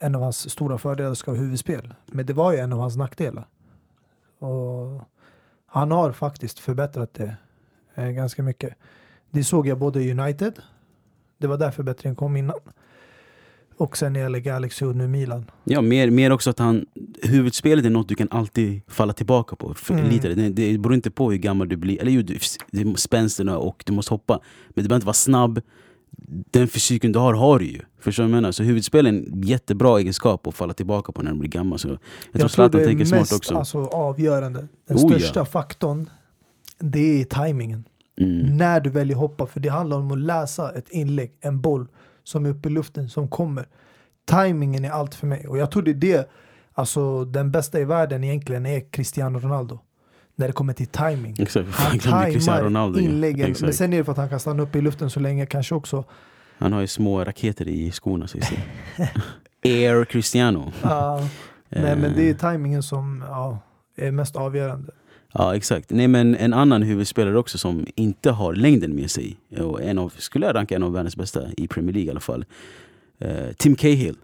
[0.00, 1.94] en av hans stora fördelar ska vara huvudspel.
[2.06, 3.46] Men det var ju en av hans nackdelar.
[4.38, 5.02] Och
[5.68, 7.36] han har faktiskt förbättrat det
[7.94, 8.74] eh, ganska mycket.
[9.30, 10.52] Det såg jag både i United,
[11.38, 12.58] det var där förbättringen kom innan.
[13.76, 15.50] Och sen när det gäller Galaxy och nu Milan.
[15.64, 16.86] Ja, mer, mer också att han,
[17.22, 19.74] huvudspelet är något du kan alltid falla tillbaka på.
[19.90, 20.08] Mm.
[20.08, 22.38] lite, det, det beror inte på hur gammal du blir, eller ju,
[22.96, 24.40] spänsterna och du måste hoppa.
[24.68, 25.60] Men du behöver inte vara snabb.
[26.26, 27.80] Den fysiken du har, har du ju.
[28.00, 28.52] Förstår du vad jag menar?
[28.52, 31.78] Så huvudspel är en jättebra egenskap att falla tillbaka på när du blir gammal.
[31.78, 31.88] Så
[32.32, 33.54] jag, tror Zlatan tänker smart mest också.
[33.54, 34.68] Alltså, avgörande.
[34.88, 35.18] Den Oh, ja.
[35.18, 36.10] största faktorn,
[36.78, 37.84] det är tajmingen.
[38.20, 38.56] Mm.
[38.56, 41.88] När du väljer hoppa, för det handlar om att läsa ett inlägg, en boll
[42.24, 43.66] som är uppe i luften, som kommer.
[44.24, 45.48] Timingen är allt för mig.
[45.48, 46.30] Och jag tror det är det,
[46.72, 49.80] alltså den bästa i världen egentligen är Cristiano Ronaldo.
[50.38, 51.36] När det kommer till timing.
[51.38, 52.98] Exakt, Han tajmar Ronaldo.
[52.98, 53.40] inläggen.
[53.40, 53.74] Men Exakt.
[53.74, 56.04] sen är det för att han kan stanna uppe i luften så länge kanske också.
[56.58, 58.26] Han har ju små raketer i skorna.
[58.26, 58.38] Så
[59.64, 60.72] Air Cristiano.
[60.82, 61.28] Ja,
[61.68, 62.16] nej men Eh.
[62.16, 63.58] det är timingen som ja,
[63.96, 64.92] är mest avgörande.
[65.32, 65.90] Ja exakt.
[65.90, 69.36] Nej men en annan huvudspelare också som inte har längden med sig.
[69.60, 72.20] Och en av, skulle jag ranka en av världens bästa i Premier League i alla
[72.20, 72.44] fall.
[73.20, 74.16] Eh, Tim Cahill.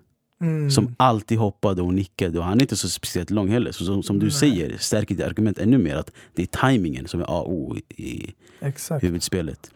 [0.45, 0.71] Mm.
[0.71, 2.39] Som alltid hoppade och nickade.
[2.39, 3.73] Och han är inte så speciellt lång heller.
[3.73, 4.33] Så som, som du Nej.
[4.33, 7.77] säger stärker det argument ännu mer att det är tajmingen som är A och O
[7.89, 9.05] i Exakt.
[9.05, 9.71] huvudspelet.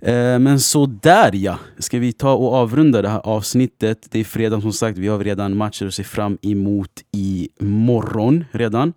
[0.00, 4.06] Eh, Men så där ja, ska vi ta och avrunda det här avsnittet.
[4.10, 8.92] Det är fredag som sagt, vi har redan matcher att se fram emot imorgon redan.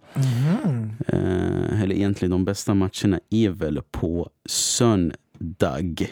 [1.08, 6.08] Eh, eller egentligen de bästa matcherna är väl på söndag.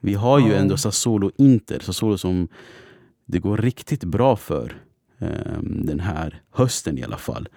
[0.00, 2.48] Vi har ju ändå Sassuolo-Inter, Sassuolo som
[3.30, 4.72] det går riktigt bra för
[5.18, 7.48] eh, den här hösten i alla fall.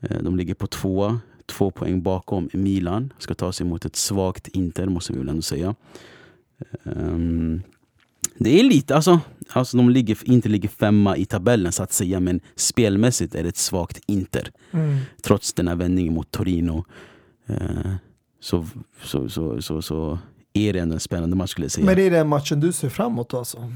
[0.00, 3.12] Eh, de ligger på två, två poäng bakom Milan.
[3.18, 5.74] Ska ta sig mot ett svagt Inter måste vi väl ändå säga.
[6.84, 7.62] Ehm,
[8.38, 9.20] det är lite, alltså,
[9.52, 13.48] alltså de ligger, inte ligger femma i tabellen så att säga men spelmässigt är det
[13.48, 14.98] ett svagt Inter Mm.
[15.22, 16.84] trots den här vändningen mot Torino
[17.46, 17.94] eh,
[18.40, 18.66] så,
[19.02, 20.18] så, så, så, så
[20.52, 21.86] är det ändå en spännande match skulle jag säga.
[21.86, 23.72] Men det är den matchen du ser framåt alltså?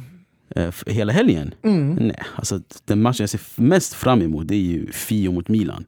[0.56, 1.54] Eh, hela helgen?
[1.62, 1.94] Mm.
[1.94, 5.84] Nej, alltså den matchen jag ser mest fram emot det är ju Fio mot Milan.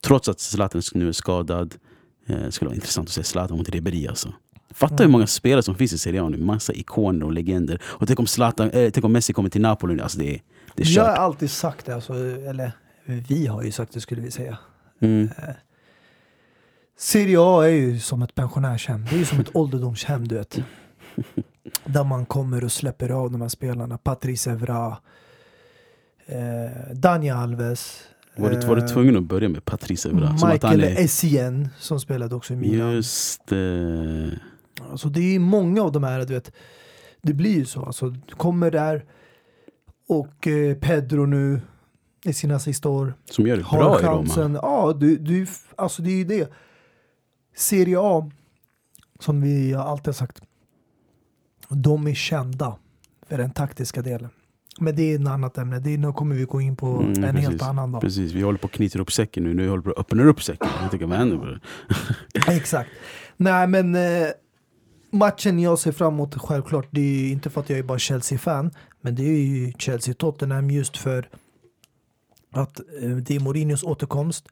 [0.00, 1.74] Trots att Zlatan nu är skadad.
[2.26, 4.32] Eh, det skulle vara intressant att se Zlatan mot Ribéry alltså.
[4.70, 5.12] Fatta hur Mm.
[5.12, 6.36] många spelare som finns i Serie A nu.
[6.36, 7.82] Massa ikoner och legender.
[7.84, 10.02] Och tänk om, Zlatan, eh, tänk om Messi kommer till Napoli nu.
[10.02, 10.40] Alltså det är,
[10.74, 11.18] det är Jag har kört.
[11.18, 12.14] alltid sagt det, alltså,
[12.48, 12.72] eller
[13.04, 14.58] vi har ju sagt det skulle vi säga.
[15.00, 15.28] Mm.
[16.98, 19.04] Serie A är ju som ett pensionärshem.
[19.10, 20.58] Det är ju som ett ålderdomshem du vet.
[21.84, 23.98] Där man kommer och släpper av de här spelarna.
[23.98, 24.96] Patrice Evra,
[26.26, 28.02] eh, Dani Alves.
[28.36, 30.32] Var, du, var du eh, tvungen att börja med Patrice Evra?
[30.32, 32.92] Michael är, Essien som spelade också i Milan.
[32.92, 33.58] just eh,
[34.90, 36.52] Alltså det är många av de här, du vet.
[37.22, 37.84] Det blir ju så.
[37.84, 39.04] Alltså, du kommer där
[40.08, 41.60] och eh, Pedro nu
[42.24, 44.16] i sina sista år som gör det har bra i Roma.
[44.16, 44.54] chansen.
[44.62, 45.46] Ja, du, du,
[45.76, 46.52] alltså det är ju det.
[47.56, 48.30] Serie A,
[49.20, 50.40] som vi har alltid sagt,
[51.68, 52.76] de är kända
[53.28, 54.30] för den taktiska delen.
[54.80, 55.78] Men det är ett annat ämne.
[55.80, 57.48] Det är, nu kommer vi gå in på Mm, en precis.
[57.48, 58.00] helt annan dag.
[58.00, 59.54] Precis, vi håller på att knyta upp säcken nu.
[59.54, 60.68] Nu håller vi på att öppna upp säcken.
[60.82, 61.60] Jag tänker, vad händer?
[62.48, 62.90] Exakt.
[63.36, 64.28] Nej, men eh,
[65.10, 67.98] matchen jag ser fram emot självklart, det är ju inte för att jag är bara
[67.98, 71.28] Chelsea-fan, men det är ju Chelsea-Tottenham just för
[72.50, 74.48] att eh, det är Mourinhos återkomst.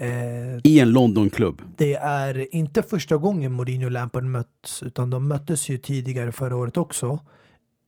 [0.00, 1.62] Eh, I en Londonklubb.
[1.76, 6.56] det är inte första gången Mourinho och Lampard möts, utan de möttes ju tidigare förra
[6.56, 7.18] året också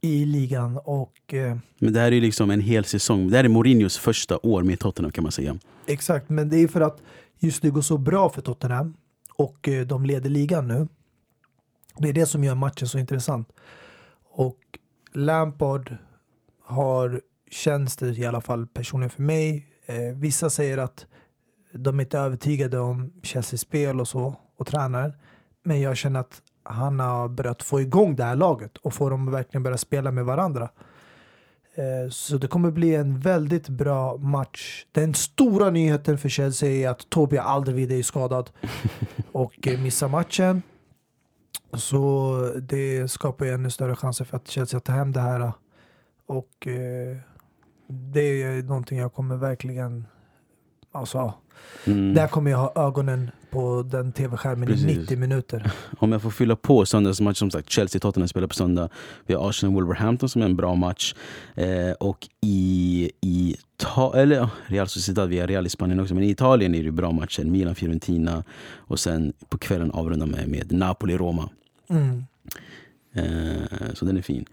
[0.00, 3.30] i ligan och eh, Men det här är ju liksom en hel säsong.
[3.30, 5.58] Det här är Mourinhos första år med Tottenham kan man säga.
[5.86, 7.02] Exakt, men det är för att
[7.38, 8.94] just det går så bra för Tottenham
[9.34, 10.88] och eh, de leder ligan nu.
[11.98, 13.48] Det är det som gör matchen så intressant.
[14.30, 14.58] Och
[15.12, 15.96] Lampard
[16.64, 21.06] har, känns det i alla fall personligen för mig, eh, vissa säger att
[21.72, 25.18] de inte är övertygade om Chelseas spel och så och tränar.
[25.62, 29.28] Men jag känner att han har börjat få igång det här laget och få dem
[29.28, 30.68] att verkligen börja spela med varandra.
[31.74, 34.86] Eh, Så det kommer bli en väldigt bra match.
[34.92, 38.50] Den stora nyheten för Chelsea är att Tobi Alderweireld är skadad
[39.32, 40.62] och missar matchen.
[41.74, 45.52] Så det skapar ju ännu större chanser för att Chelsea tar hem det här.
[46.26, 47.16] Och eh,
[47.88, 50.06] det är någonting jag kommer verkligen...
[50.92, 51.34] Alltså,
[51.84, 52.14] Mm.
[52.14, 54.98] där kommer jag ha ögonen på den tv-skärmen i Precis.
[54.98, 55.72] 90 minuter.
[55.98, 58.88] Om jag får fylla på söndagsmatch, som sagt Chelsea-Tottenham spelar på söndag.
[59.26, 61.14] Vi har Arsenal-Wolverhampton som är en bra match.
[61.54, 66.22] Eh, och i, i ta, eller, Real Sociedad, vi har Real i Spanien också, men
[66.24, 67.44] i Italien är det bra matcher.
[67.44, 68.44] Milan-Fiorentina
[68.76, 71.48] och sen på kvällen avrunda med, med Napoli-Roma.
[71.88, 72.24] Mm.
[73.14, 74.44] Eh, så den är fin.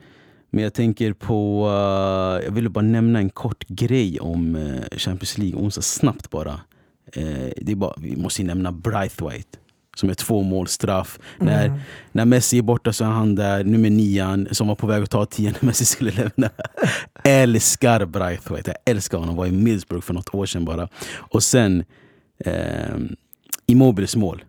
[0.49, 5.37] Men jag tänker på, uh, jag ville bara nämna en kort grej om uh, Champions
[5.37, 6.53] League onsdag, snabbt bara.
[7.17, 7.93] Uh, det är bara.
[7.97, 9.59] Vi måste ju nämna Braithwaite
[9.99, 11.19] som är två mål straff.
[11.39, 11.53] Mm.
[11.53, 11.81] När,
[12.11, 15.09] när Messi är borta så är han där, nummer nian, som var på väg att
[15.09, 16.49] ta tio när Messi skulle lämna.
[17.23, 19.35] älskar Braithwaite, jag älskar honom.
[19.35, 20.87] Var i Middlesbrough för något år sedan bara.
[21.15, 21.83] Och sen
[22.45, 22.97] eh,
[23.65, 24.43] Immobiles mål.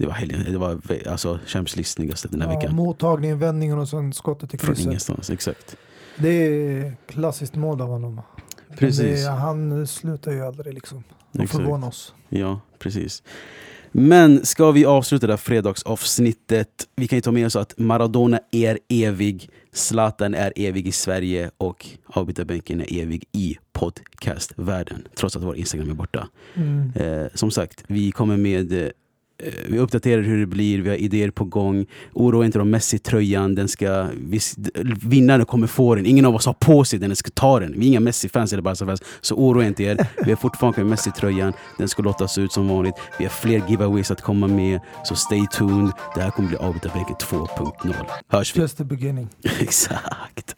[0.00, 2.74] Det var, helgen, det var alltså Champions League snyggaste den här ja, veckan.
[2.74, 4.76] Mottagningen, vändningen och sen skottet i krysset.
[4.76, 5.76] Från ingenstans, exakt.
[6.16, 8.20] Det är klassiskt mål av honom.
[8.78, 9.24] Precis.
[9.24, 11.04] Det, han slutar ju aldrig liksom.
[11.38, 12.14] Och förvåna oss.
[12.28, 13.22] Ja, precis.
[13.92, 16.68] Men ska vi avsluta det här fredagsavsnittet?
[16.96, 21.50] Vi kan ju ta med oss att Maradona är evig, Zlatan är evig i Sverige
[21.58, 25.08] och avbytarbänken är evig i podcastvärlden.
[25.14, 26.28] Trots att vår Instagram är borta.
[26.54, 26.92] Mm.
[26.94, 28.88] Eh, som sagt, vi kommer med Eh,
[29.68, 31.86] vi uppdaterar hur det blir, vi har idéer på gång.
[32.12, 33.54] Oroa inte om Messi-tröjan.
[33.54, 34.06] Den ska,
[35.02, 36.06] vinnaren kommer få den.
[36.06, 37.74] Ingen av oss har på sig den, den ska ta den.
[37.80, 39.02] Vi är inga Messi-fans eller Barca-fans.
[39.20, 40.06] Så oroa inte er.
[40.24, 41.52] Vi har fortfarande Messi-tröjan.
[41.78, 42.94] Den ska låtas ut som vanligt.
[43.18, 44.80] Vi har fler giveaways att komma med.
[45.04, 45.92] Så stay tuned.
[46.14, 47.94] Det här kommer bli avbytarbänken 2.0.
[48.28, 48.60] Hörs vi?
[48.60, 49.28] Just the beginning.
[49.60, 50.54] Exakt.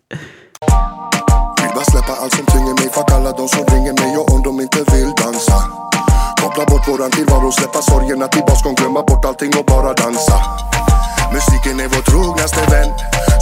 [1.63, 2.91] Vill bara släppa allt som tynger mig.
[2.93, 5.92] Fuck alla de som ringer mig och om de inte vill dansa
[6.43, 10.39] Koppla bort våran tillvaro, släppa sorgerna till baskon Glömma bort allting och bara dansa.
[11.33, 12.91] Musiken är vår trognaste vän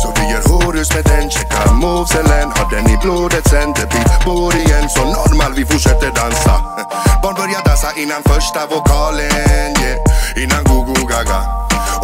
[0.03, 3.73] Så vi gör horus med den, checka moveselen Har den i blodet sen?
[3.77, 6.55] Det blir bor igen Så normal, vi fortsätter dansa.
[7.23, 10.43] Barn börjar dansa innan första vokalen yeah.
[10.43, 11.41] Innan go-go gaga.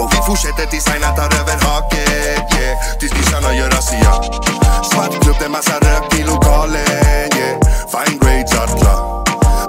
[0.00, 2.74] Och vi fortsätter tills Aina tar över haket yeah.
[2.98, 4.12] Tills nissarna gör razzia
[4.90, 7.54] Svart klubb, det massa rök i lokalen yeah.
[7.92, 9.25] Fine grades, klar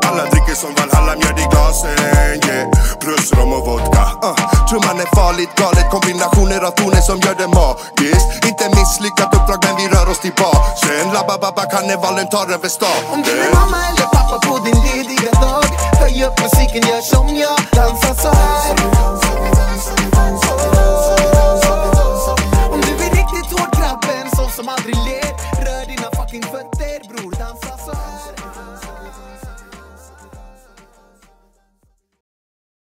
[0.07, 1.89] alla dricker som Valhalla, mjöd i glasen
[2.47, 2.69] yeah.
[2.99, 4.87] Plus rom och vodka uh.
[4.87, 9.75] man är farligt galet, kombinationer av toner som gör det magiskt Inte misslyckat uppdrag men
[9.79, 14.07] vi rör oss tillbaka Sen labba-babba, karnevalen tar över stan Om du är mamma eller
[14.17, 15.65] pappa på din lediga dag
[16.01, 18.75] Höj upp musiken, gör som jag, dansa så här
[22.73, 25.16] Om du är riktigt hård grabben, sån som aldrig ler